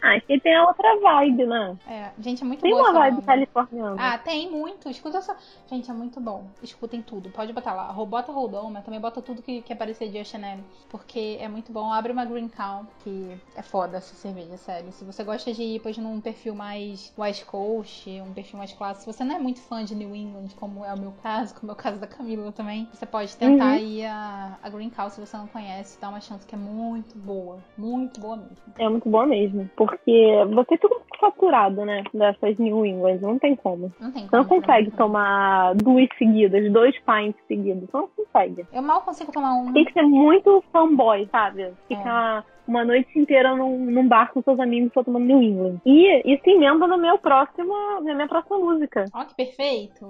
[0.00, 1.76] Ah, aqui tem a outra vibe, né?
[1.86, 3.96] É, gente, é muito Tem uma vibe californiana.
[3.98, 4.88] Ah, tem muito.
[4.88, 5.36] Escuta só.
[5.68, 6.46] Gente, é muito bom.
[6.62, 7.30] Escutem tudo.
[7.30, 7.92] Pode botar lá.
[7.92, 10.58] Bota Roldão, mas também bota tudo que, que aparecer de Chanel.
[10.88, 11.92] Porque é muito bom.
[11.92, 14.90] Abre uma Green Cow, que é foda essa cerveja, sério.
[14.92, 19.10] Se você gosta de ir, pois, num perfil mais West Coast, um perfil mais clássico,
[19.10, 21.72] se você não é muito fã de New England, como é o meu caso, como
[21.72, 23.78] é o caso da Camila também, você pode tentar uhum.
[23.78, 26.00] ir a, a Green Cow se você não conhece.
[26.00, 27.58] Dá uma chance que é muito boa.
[27.76, 28.56] Muito boa mesmo.
[28.78, 29.67] É muito boa mesmo.
[29.76, 32.02] Porque você fica saturado, né?
[32.12, 33.18] Dessas New England.
[33.20, 33.92] Não tem como.
[34.00, 34.30] Não tem como.
[34.30, 37.88] Você não consegue tomar duas seguidas, dois pints seguidos.
[37.90, 38.66] Você não consegue.
[38.72, 39.72] Eu mal consigo tomar um.
[39.72, 41.72] Tem que ser muito fanboy, sabe?
[41.86, 42.44] Ficar.
[42.54, 45.80] É uma noite inteira num, num bar com seus amigos só tomando New England.
[45.84, 49.06] E isso emenda no meu próximo, na minha próxima música.
[49.12, 50.06] Ó, oh, que perfeito!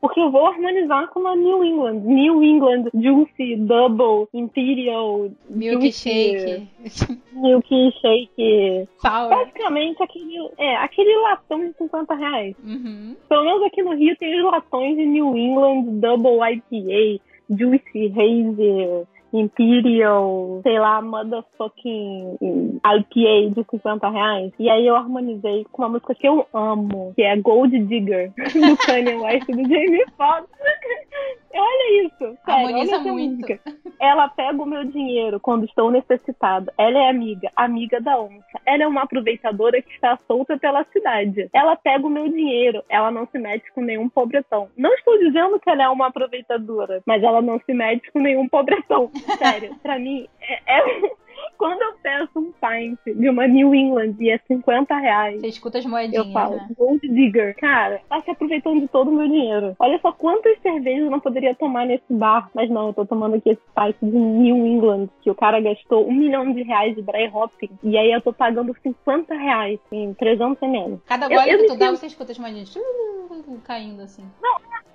[0.00, 2.00] Porque eu vou harmonizar com a New England.
[2.00, 6.68] New England Juicy Double Imperial Milkshake.
[7.32, 8.88] Milkshake.
[8.98, 9.30] Sour.
[9.30, 12.56] Basicamente aquele, é, aquele latão de 50 reais.
[12.64, 13.16] Uhum.
[13.28, 19.06] Pelo menos aqui no Rio tem os latões de New England Double IPA, Juicy Haze
[19.32, 24.52] Imperial, sei lá, motherfucking IPA de 50 reais.
[24.58, 28.76] E aí eu harmonizei com uma música que eu amo, que é Gold Digger, do
[28.78, 30.48] Kanye West do Jamie Foxx.
[31.54, 32.38] Olha isso.
[32.44, 33.36] Sério, olha muito.
[33.36, 33.60] música.
[34.00, 36.72] Ela pega o meu dinheiro quando estou necessitada.
[36.78, 38.60] Ela é amiga, amiga da onça.
[38.66, 41.48] Ela é uma aproveitadora que está solta pela cidade.
[41.52, 42.82] Ela pega o meu dinheiro.
[42.88, 44.68] Ela não se mete com nenhum pobretão.
[44.76, 48.48] Não estou dizendo que ela é uma aproveitadora, mas ela não se mete com nenhum
[48.48, 49.10] pobretão.
[49.38, 51.10] Sério, pra mim, é, é-
[51.58, 55.78] Quando eu peço um pint de uma New England e é 50 reais, Você escuta
[55.78, 56.68] as eu moedinhas, falo, né?
[56.76, 57.54] Gold Digger.
[57.56, 59.74] Cara, tá se aproveitando de todo o meu dinheiro.
[59.78, 62.50] Olha só quantas cervejas eu não poderia tomar nesse bar.
[62.54, 66.06] Mas não, eu tô tomando aqui esse pint de New England, que o cara gastou
[66.08, 67.70] um milhão de reais de dry hopping.
[67.82, 70.98] E aí eu tô pagando 50 reais em 300 ml.
[71.06, 72.74] Cada Eu- gole eu que tu dá, sinto- você escuta as moedinhas
[73.64, 74.24] caindo assim.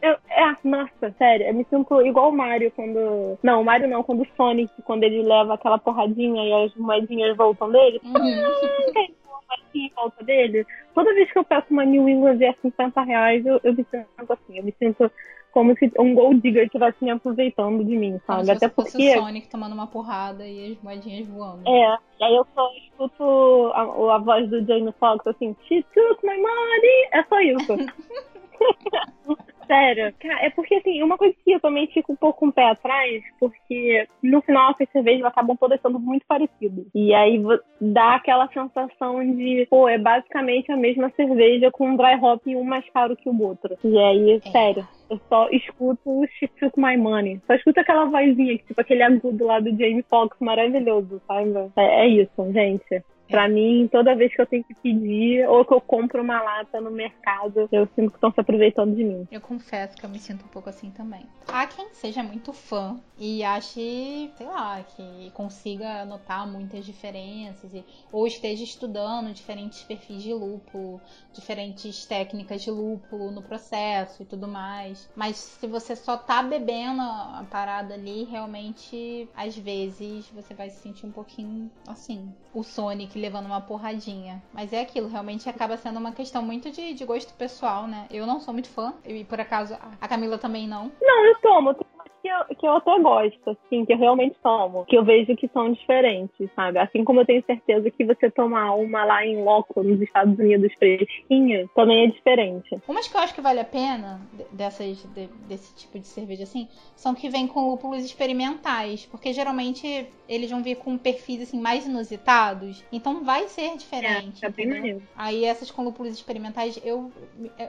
[0.01, 3.37] Eu, é, nossa, sério, eu me sinto igual o Mario quando.
[3.41, 7.35] Não, o Mario não, quando o Sonic, quando ele leva aquela porradinha e as moedinhas
[7.37, 7.99] voltam dele.
[8.03, 8.93] Uhum.
[8.93, 10.65] Tem uma moedinha em volta dele.
[10.93, 14.33] Toda vez que eu peço uma New England é 50 reais, eu, eu me sinto
[14.33, 15.11] assim, eu me sinto
[15.51, 18.45] como se um gold digger estivesse me aproveitando de mim, Como sabe?
[18.45, 19.17] se Até fosse porque.
[19.17, 21.67] o Sonic tomando uma porrada e as moedinhas voando.
[21.67, 26.23] É, e aí eu só escuto a, a voz do Jamie Foxx assim, She took
[26.23, 27.07] my money!
[27.11, 27.73] É só isso.
[29.67, 30.13] Sério.
[30.39, 33.21] É porque assim, uma coisa que eu também fico um pouco com o pé atrás,
[33.37, 36.85] porque no final essas cervejas acabam todas sendo muito parecidas.
[36.95, 37.43] E aí
[37.81, 42.63] dá aquela sensação de, pô, é basicamente a mesma cerveja com um dry hop um
[42.63, 43.77] mais caro que o outro.
[43.83, 44.49] E aí, É.
[44.49, 44.87] sério.
[45.09, 47.41] Eu só escuto o She Took My Money.
[47.45, 51.53] Só escuto aquela vozinha, tipo aquele agudo lá do Jamie Foxx maravilhoso, sabe?
[51.75, 53.03] É, é isso, gente.
[53.27, 56.79] Pra mim, toda vez que eu tenho que pedir ou que eu compro uma lata
[56.79, 59.27] no mercado, eu sinto que estão se aproveitando de mim.
[59.29, 61.25] Eu confesso que eu me sinto um pouco assim também.
[61.47, 67.83] Há quem seja muito fã e ache, sei lá, que consiga notar muitas diferenças e,
[68.11, 71.01] ou esteja estudando diferentes perfis de lúpulo,
[71.33, 75.09] diferentes técnicas de lúpulo no processo e tudo mais.
[75.15, 80.81] Mas se você só tá bebendo a parada ali, realmente, às vezes, você vai se
[80.81, 82.33] sentir um pouquinho assim.
[82.53, 84.41] O Sonic levando uma porradinha.
[84.53, 88.07] Mas é aquilo, realmente acaba sendo uma questão muito de, de gosto pessoal, né?
[88.09, 90.91] Eu não sou muito fã, e por acaso a Camila também não.
[91.01, 91.73] Não, eu tomo.
[91.73, 94.85] Tem umas que eu, que eu até gosto, assim, que eu realmente tomo.
[94.85, 96.79] Que eu vejo que são diferentes, sabe?
[96.79, 100.73] Assim como eu tenho certeza que você tomar uma lá em loco nos Estados Unidos
[100.77, 102.77] fresquinha, também é diferente.
[102.87, 106.43] Umas que eu acho que vale a pena, de- dessas, de- desse tipo de cerveja
[106.43, 109.05] assim, são que vêm com lúpulos experimentais.
[109.05, 112.83] Porque geralmente eles vão vir com perfis assim mais inusitados.
[112.91, 114.43] Então vai ser diferente.
[114.43, 115.01] É, é bem.
[115.15, 117.11] Aí essas com lúpulos experimentais, eu,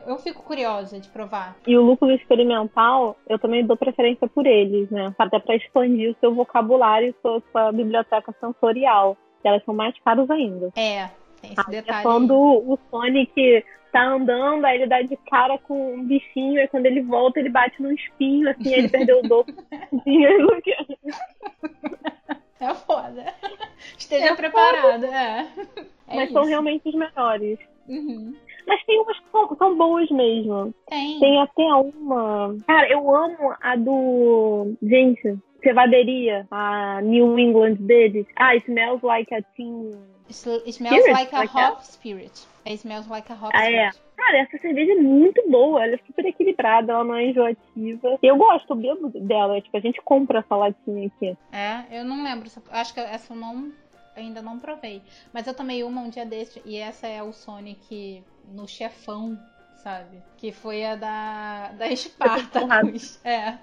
[0.07, 1.57] eu fico curiosa de provar.
[1.67, 5.13] E o lúpulo experimental, eu também dou preferência por eles, né?
[5.19, 9.17] Até pra expandir o seu vocabulário e sua, sua biblioteca sensorial.
[9.43, 10.67] Que elas são mais caras ainda.
[10.77, 11.09] É,
[11.43, 12.03] tem esse Aí é detalhe.
[12.05, 16.87] quando o Sonic tá andando, aí ele dá de cara com um bichinho, e quando
[16.87, 19.53] ele volta, ele bate num espinho, assim, aí ele perdeu o dobro
[20.07, 20.49] dinheiro.
[22.61, 23.35] É foda.
[23.97, 25.49] Esteja É preparado, é.
[26.07, 26.33] É Mas isso.
[26.33, 27.59] são realmente os melhores.
[27.89, 28.37] Uhum.
[28.69, 30.73] Mas tem umas que são, são boas mesmo.
[30.89, 31.19] Tem.
[31.19, 32.55] Tem até uma.
[32.67, 34.77] Cara, eu amo a do.
[34.83, 38.27] Gente, cevaderia, a New England deles.
[38.37, 39.93] Ah, Smells Like a Teen.
[40.31, 42.47] Sm- Smells Spirit, like a like hop spirit.
[42.67, 43.91] É smells like a hop Ah, é.
[43.91, 44.09] spirit.
[44.19, 48.19] Cara, essa cerveja é muito boa, ela é super equilibrada, ela não é enjoativa.
[48.23, 51.37] Eu gosto, eu bebo dela, tipo, a gente compra essa latinha aqui.
[51.53, 52.51] É, eu não lembro.
[52.71, 53.71] Acho que essa não,
[54.19, 55.03] ainda não provei.
[55.33, 59.39] Mas eu tomei uma um dia desse e essa é o Sonic no chefão,
[59.83, 60.23] sabe?
[60.37, 63.19] Que foi a da, da Spartacus.
[63.25, 63.59] É.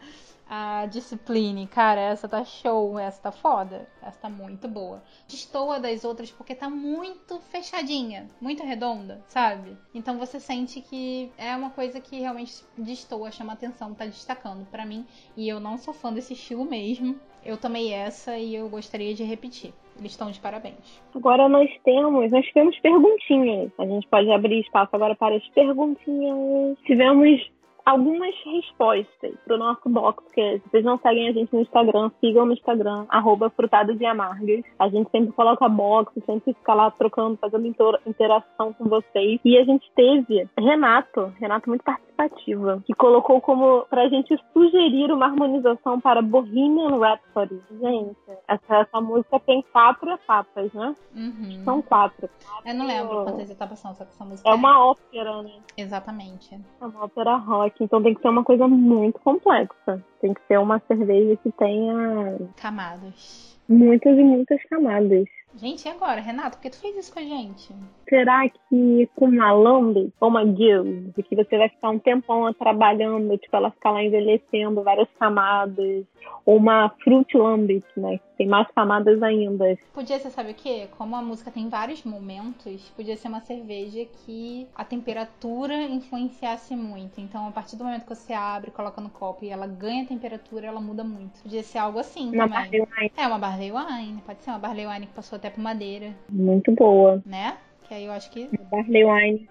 [0.47, 5.03] A Discipline, cara, essa tá show, essa tá foda, essa tá muito boa.
[5.28, 9.76] Destoa das outras porque tá muito fechadinha, muito redonda, sabe?
[9.91, 14.86] Então você sente que é uma coisa que realmente destoa, chama atenção, tá destacando pra
[14.86, 15.08] mim.
[15.36, 17.20] E eu não sou fã desse estilo mesmo.
[17.43, 19.74] Eu tomei essa e eu gostaria de repetir.
[19.98, 21.02] Eles estão de parabéns.
[21.16, 23.72] Agora nós temos, nós tivemos perguntinhas.
[23.80, 26.78] A gente pode abrir espaço agora para as perguntinhas.
[26.86, 27.52] Tivemos
[27.86, 32.46] algumas respostas pro nosso box, que se vocês não seguem a gente no Instagram, sigam
[32.46, 34.64] no Instagram, arroba frutadas e amargas.
[34.80, 39.40] A gente sempre coloca box, sempre fica lá trocando, fazendo inter- interação com vocês.
[39.46, 45.26] E a gente teve Renato, Renato muito participativa, que colocou como pra gente sugerir uma
[45.26, 47.62] harmonização para Bohemian Rhapsody.
[47.82, 48.16] Gente,
[48.48, 50.96] essa, essa música tem quatro etapas, né?
[51.16, 51.64] Uhum.
[51.64, 52.30] São quatro.
[52.66, 55.52] Eu não lembro quantas etapas são, só que essa música É uma ópera, né?
[55.78, 56.56] Exatamente.
[56.56, 57.75] É uma ópera rock.
[57.84, 60.04] Então tem que ser uma coisa muito complexa.
[60.22, 63.60] Tem que ser uma cerveja que tenha Camadas.
[63.68, 65.26] muitas e muitas camadas.
[65.58, 67.74] Gente, e agora, Renato, por que tu fez isso com a gente?
[68.10, 73.38] Será que com uma lambic ou uma guild, que você vai ficar um tempão trabalhando,
[73.38, 76.04] tipo, ela ficar lá envelhecendo várias camadas,
[76.46, 79.78] ou uma fruit lambic, né, tem mais camadas ainda.
[79.94, 80.88] Podia ser, sabe o quê?
[80.98, 87.20] Como a música tem vários momentos, podia ser uma cerveja que a temperatura influenciasse muito.
[87.20, 90.68] Então, a partir do momento que você abre, coloca no copo e ela ganha temperatura,
[90.68, 91.42] ela muda muito.
[91.42, 92.50] Podia ser algo assim Uma também.
[92.50, 94.22] barley wine É, uma Barley Wine.
[94.26, 97.22] Pode ser uma Barley Wine que passou até por madeira, muito boa.
[97.26, 97.58] né?
[97.88, 99.48] Que aí eu acho que Uma barley wine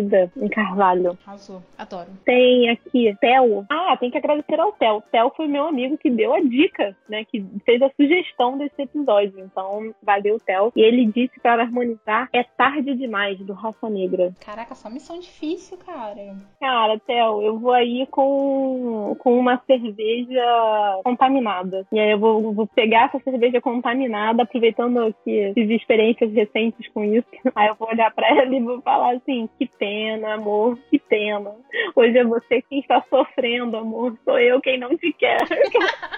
[0.00, 1.18] em carvalho.
[1.26, 1.62] arrasou.
[1.76, 2.08] Adoro.
[2.24, 3.64] Tem aqui, Theo.
[3.70, 5.02] Ah, tem que agradecer ao Theo.
[5.10, 7.24] Theo foi meu amigo que deu a dica, né?
[7.24, 9.40] Que fez a sugestão desse episódio.
[9.40, 10.72] Então, valeu, Theo.
[10.76, 14.32] E ele disse para harmonizar É Tarde Demais, do Raça Negra.
[14.44, 16.36] Caraca, só missão difícil, cara.
[16.60, 21.86] Cara, Theo, eu vou aí com, com uma cerveja contaminada.
[21.92, 27.04] E aí eu vou, vou pegar essa cerveja contaminada, aproveitando que tive experiências recentes com
[27.04, 27.26] isso.
[27.54, 31.54] Aí eu vou olhar pra ela e vou falar assim: que pena, amor, que pena.
[31.94, 34.18] Hoje é você quem está sofrendo, amor.
[34.24, 35.38] Sou eu quem não te quer.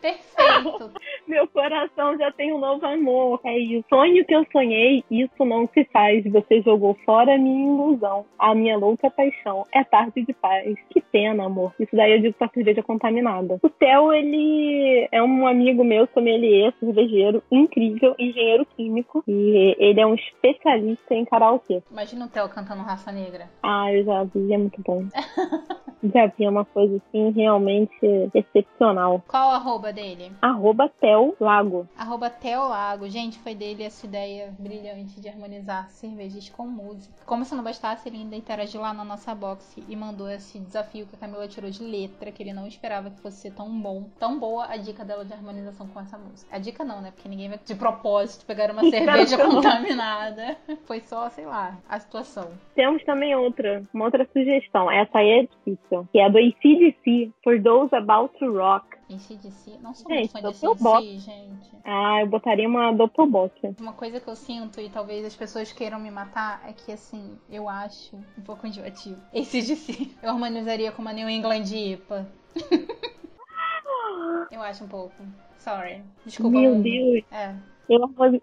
[0.00, 0.90] Perfeito.
[1.26, 3.40] Meu coração já tem um novo amor.
[3.44, 3.84] É isso.
[3.88, 6.24] Sonho que eu sonhei, isso não se faz.
[6.24, 9.66] Você jogou fora a minha ilusão, a minha louca paixão.
[9.72, 10.76] É tarde de paz.
[10.90, 11.72] Que pena, amor.
[11.78, 13.58] Isso daí eu digo pra cerveja contaminada.
[13.62, 19.22] O Theo, ele é um amigo meu, sommelier, cervejeiro, incrível, engenheiro químico.
[19.26, 21.82] E ele é um especialista em karaokê.
[21.90, 23.48] Imagina o Theo cantando Raça Negra.
[23.62, 25.04] Ah, eu já vi, é muito bom.
[26.02, 29.22] já vi uma coisa assim realmente excepcional.
[29.28, 30.32] Qual o arroba dele?
[30.42, 31.88] Arroba Theo Lago.
[31.96, 33.08] Arroba Theo Lago.
[33.08, 37.14] Gente, foi dele essa ideia brilhante de harmonizar cervejas com música.
[37.24, 41.06] Como se não bastasse, ele ainda interagiu lá na nossa box e mandou esse desafio
[41.06, 44.04] que a Camila tirou de letra, que ele não esperava que fosse ser tão bom,
[44.18, 46.54] tão boa a dica dela de harmonização com essa música.
[46.54, 47.10] A dica não, né?
[47.12, 50.56] Porque ninguém vai de propósito pegar uma cerveja contaminada.
[50.84, 52.50] Foi só, sei lá, a situação.
[52.74, 54.90] Temos também outra, uma outra sugestão.
[54.90, 56.06] Essa aí é difícil.
[56.12, 59.01] Que é a do ACDC, For Those About to Rock.
[59.14, 59.78] ACDC.
[59.80, 60.88] Não sou Gente, muito fã de.
[60.88, 61.70] ACDC, gente.
[61.84, 63.74] Ah, eu botaria uma Doppelbock.
[63.80, 67.38] Uma coisa que eu sinto, e talvez as pessoas queiram me matar, é que assim,
[67.50, 69.20] eu acho um pouco enjoativo.
[69.34, 70.10] ACDC.
[70.22, 72.26] Eu harmonizaria com uma New England IPA.
[74.50, 75.14] eu acho um pouco.
[75.58, 76.02] Sorry.
[76.24, 76.58] Desculpa.
[76.58, 76.82] Meu.
[76.82, 77.24] Deus.
[77.30, 77.54] É.
[77.88, 78.00] Eu,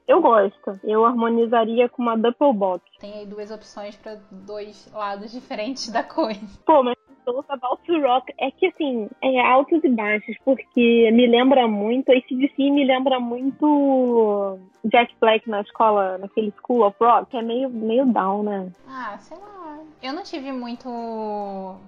[0.08, 0.80] eu gosto.
[0.84, 2.84] Eu harmonizaria com uma Doppelbock.
[3.00, 6.42] Tem aí duas opções pra dois lados diferentes da coisa.
[6.66, 6.96] Pô, mas
[7.32, 12.12] Those About to Rock é que, assim, é altos e baixos, porque me lembra muito,
[12.12, 17.70] ACDC me lembra muito Jack Black na escola, naquele School of Rock, que é meio,
[17.70, 18.72] meio down, né?
[18.88, 19.80] Ah, sei lá.
[20.02, 20.90] Eu não tive muito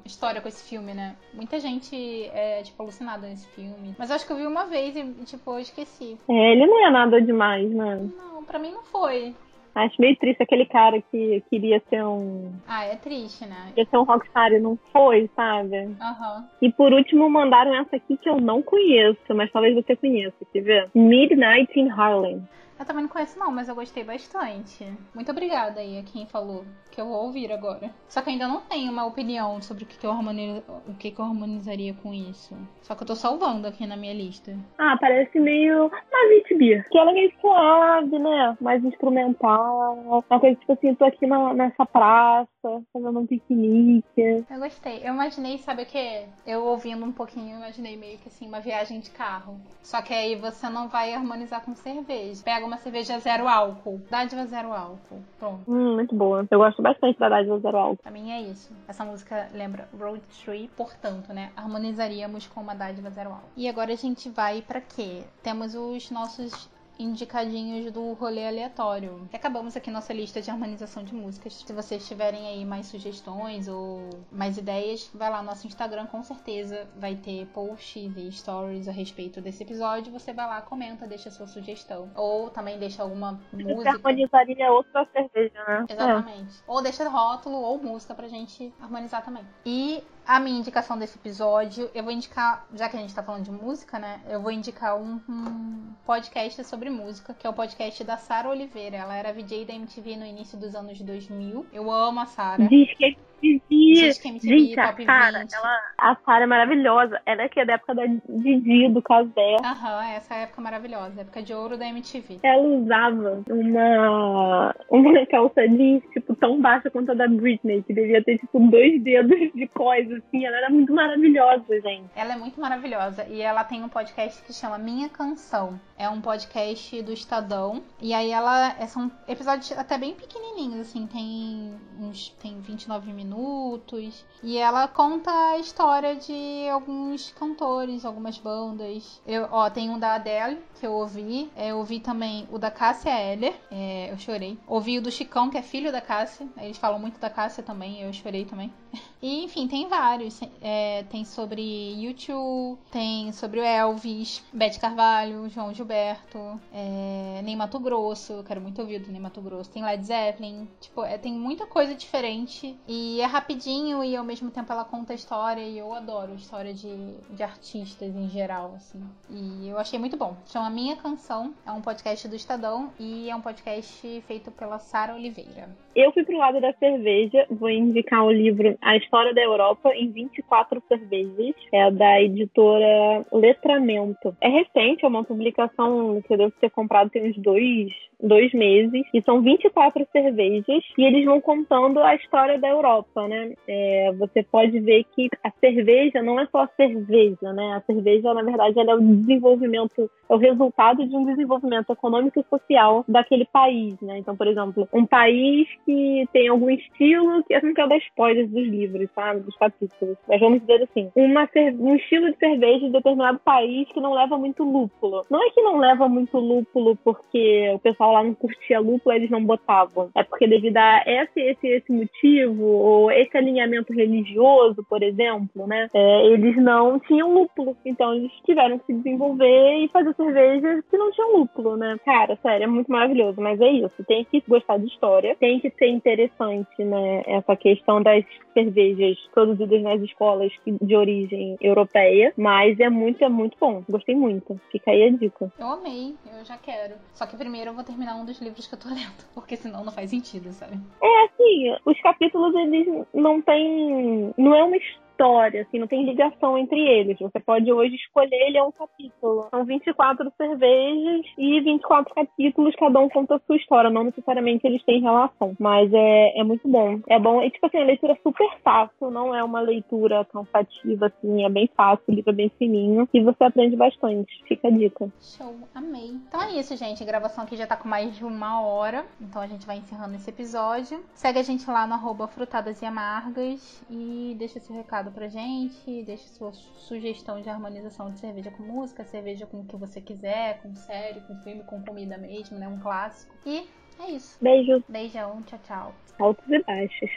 [0.06, 1.16] história com esse filme, né?
[1.34, 1.96] Muita gente
[2.34, 3.96] é, tipo, alucinada nesse filme.
[3.98, 6.18] Mas eu acho que eu vi uma vez e, tipo, eu esqueci.
[6.30, 8.10] É, ele não é nada demais, né?
[8.18, 9.34] Não, pra mim não foi.
[9.74, 12.52] Acho meio triste aquele cara que queria ser um.
[12.68, 13.72] Ah, é triste, né?
[13.74, 15.96] Queria ser um rockstar e não foi, sabe?
[16.00, 16.46] Aham.
[16.62, 20.62] E por último mandaram essa aqui que eu não conheço, mas talvez você conheça, quer
[20.62, 20.90] ver?
[20.94, 22.44] Midnight in Harlem.
[22.82, 24.92] Eu também não conheço não, mas eu gostei bastante.
[25.14, 27.92] Muito obrigada aí a quem falou, que eu vou ouvir agora.
[28.08, 30.64] Só que ainda não tenho uma opinião sobre o que, que, eu, harmoni...
[30.88, 32.58] o que, que eu harmonizaria com isso.
[32.82, 34.58] Só que eu tô salvando aqui na minha lista.
[34.80, 36.90] Ah, parece meio uma Vit Beer.
[36.90, 38.58] Que ela é meio suave, né?
[38.60, 40.24] Mais instrumental.
[40.28, 42.50] Uma coisa tipo assim, tô aqui na, nessa praça,
[42.92, 44.44] fazendo um piquenique.
[44.50, 45.02] Eu gostei.
[45.04, 46.26] Eu imaginei, sabe o que?
[46.48, 49.62] Eu ouvindo um pouquinho, imaginei meio que assim, uma viagem de carro.
[49.84, 52.42] Só que aí você não vai harmonizar com cerveja.
[52.44, 54.02] Pega uma cerveja zero álcool.
[54.10, 55.22] Dádiva zero álcool.
[55.38, 55.70] Pronto.
[55.70, 56.48] Hum, muito boa.
[56.50, 58.02] Eu gosto bastante da Dádiva Zero Álcool.
[58.02, 58.74] Pra mim é isso.
[58.88, 61.52] Essa música lembra Road Trip, portanto, né?
[61.56, 63.50] Harmonizaríamos com uma dádiva zero álcool.
[63.58, 65.24] E agora a gente vai pra quê?
[65.44, 66.70] Temos os nossos
[67.04, 69.28] indicadinhos do rolê aleatório.
[69.32, 71.54] E acabamos aqui nossa lista de harmonização de músicas.
[71.54, 76.24] Se vocês tiverem aí mais sugestões ou mais ideias, vai lá no nosso Instagram, com
[76.24, 80.12] certeza vai ter posts e stories a respeito desse episódio.
[80.14, 82.10] Você vai lá, comenta, deixa a sua sugestão.
[82.16, 83.90] Ou também deixa alguma Você música.
[83.92, 85.86] harmonizaria outra cerveja, né?
[85.90, 86.64] Exatamente.
[86.68, 89.44] Ou deixa rótulo ou música pra gente harmonizar também.
[89.66, 93.44] E a minha indicação desse episódio, eu vou indicar, já que a gente tá falando
[93.44, 94.22] de música, né?
[94.30, 98.96] Eu vou indicar um, um podcast sobre música, que é o podcast da Sara Oliveira.
[98.96, 101.66] Ela era VJ da MTV no início dos anos 2000.
[101.74, 102.64] Eu amo a Sara.
[102.64, 102.68] É.
[102.68, 103.62] Diz que MTV.
[103.70, 105.54] Diz que MTV, Gente, a Top Sara, 20.
[105.54, 107.22] ela, a Sara é maravilhosa.
[107.26, 109.58] Ela é que é da época da Didi, do Casé.
[109.64, 112.40] Aham, essa época maravilhosa, época de ouro da MTV.
[112.44, 118.24] Ela usava uma, uma calça jeans, tipo, tão baixa quanto a da Britney, que devia
[118.24, 120.46] ter, tipo, dois dedos de coisa, assim.
[120.46, 122.10] Ela era muito maravilhosa, gente.
[122.16, 123.26] Ela é muito maravilhosa.
[123.28, 125.80] E ela tem um podcast que chama Minha Canção.
[125.98, 127.84] É um podcast do Estadão.
[128.00, 128.76] E aí ela.
[128.80, 131.08] É, são episódios até bem pequenininhos, assim.
[131.08, 132.30] Tem uns.
[132.42, 134.26] Tem 29 minutos.
[134.44, 139.22] E ela conta a história de alguns cantores, algumas bandas.
[139.26, 141.52] Eu, ó, tem um da Adele, que eu ouvi.
[141.56, 143.54] É, eu ouvi também o da Cássia Eller.
[143.72, 144.58] É, eu chorei.
[144.68, 146.48] Ouvi o do Chicão, que é filho da Cássia.
[146.58, 148.02] Eles falam muito da Cássia também.
[148.02, 148.72] Eu chorei também.
[149.22, 150.42] E, enfim, tem vários.
[150.62, 151.62] É, tem sobre
[152.02, 158.44] YouTube, tem sobre o Elvis, Beth Carvalho, João Gilberto, é, Mato Grosso.
[158.48, 159.70] Quero muito ouvir do Ney Mato Grosso.
[159.70, 160.68] Tem Led Zeppelin.
[160.80, 162.76] Tipo, é, tem muita coisa diferente.
[162.88, 165.62] E é rapidinho e ao mesmo tempo ela conta história.
[165.62, 169.00] E eu adoro história de, de artistas em geral, assim.
[169.30, 170.36] E eu achei muito bom.
[170.48, 171.54] Chama Minha Canção.
[171.64, 175.70] É um podcast do Estadão e é um podcast feito pela Sara Oliveira.
[175.96, 177.46] Eu fui pro lado da cerveja.
[177.52, 181.56] Vou indicar o livro A História da Europa em 24 cervejas.
[181.72, 184.36] É da editora Letramento.
[184.42, 187.92] É recente, é uma publicação que eu devo ter comprado tem uns dois,
[188.22, 189.04] dois meses.
[189.14, 190.84] E são 24 cervejas.
[190.98, 193.54] E eles vão contando a história da Europa, né?
[193.68, 197.74] É, você pode ver que a cerveja não é só a cerveja, né?
[197.74, 202.40] A cerveja, na verdade, ela é o desenvolvimento, é o resultado de um desenvolvimento econômico
[202.40, 204.18] e social daquele país, né?
[204.18, 208.50] Então, por exemplo, um país que tem algum estilo, que assim que é das spoilers
[208.50, 209.42] dos livros, sabe?
[209.42, 210.18] Dos capítulos.
[210.28, 211.48] Mas vamos dizer assim, uma,
[211.80, 215.26] um estilo de cerveja de determinado país que não leva muito lúpulo.
[215.30, 219.30] Não é que não leva muito lúpulo porque o pessoal lá não curtia lúpulo, eles
[219.30, 220.10] não botavam.
[220.16, 225.90] É porque devido a esse, esse, esse motivo, ou esse alinhamento religioso, por exemplo, né?
[225.94, 227.76] É, eles não tinham lúpulo.
[227.86, 231.98] Então eles tiveram que se desenvolver e fazer cervejas que não tinham lúpulo, né?
[232.06, 233.40] Cara, sério, é muito maravilhoso.
[233.40, 234.04] Mas é isso.
[234.08, 237.24] Tem que gostar de história, tem que ser interessante, né?
[237.28, 243.58] Essa questão das cervejas produzidas nas escolas de origem europeia, mas é muito, é muito
[243.60, 243.84] bom.
[243.90, 244.60] Gostei muito.
[244.72, 245.52] Fica aí a dica.
[245.58, 246.96] Eu amei, eu já quero.
[247.14, 249.84] Só que primeiro eu vou terminar um dos livros que eu tô lendo, porque senão
[249.84, 250.80] não faz sentido, sabe?
[251.02, 254.34] É, assim, os capítulos eles não têm.
[254.38, 257.20] Não é uma história história, assim, não tem ligação entre eles.
[257.20, 259.48] Você pode hoje escolher ele é um capítulo.
[259.52, 263.90] São 24 cervejas e 24 capítulos, cada um conta a sua história.
[263.90, 267.00] Não necessariamente eles têm relação, mas é, é muito bom.
[267.08, 271.08] É bom, e tipo assim, a leitura é super fácil, não é uma leitura cansativa,
[271.08, 274.44] assim, é bem fácil, o livro é bem fininho e você aprende bastante.
[274.48, 275.08] Fica a dica.
[275.22, 276.10] Show, amei.
[276.28, 277.04] Então é isso, gente.
[277.04, 280.16] A gravação aqui já tá com mais de uma hora, então a gente vai encerrando
[280.16, 281.04] esse episódio.
[281.14, 286.04] Segue a gente lá no arroba frutadas e amargas e deixa seu recado pra gente,
[286.04, 290.62] deixe sua sugestão de harmonização de cerveja com música, cerveja com o que você quiser,
[290.62, 292.68] com série, com filme, com comida mesmo, né?
[292.68, 293.34] Um clássico.
[293.46, 293.68] E
[294.00, 294.38] é isso.
[294.42, 294.84] Beijo.
[294.88, 295.96] Beijão, tchau, tchau.
[296.20, 297.10] Altos e baixos.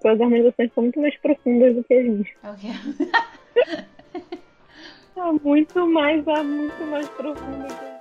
[0.00, 2.36] Suas harmonizações são muito mais profundas do que a gente.
[2.44, 2.70] Ok.
[5.14, 7.97] tá muito mais, muito mais profunda que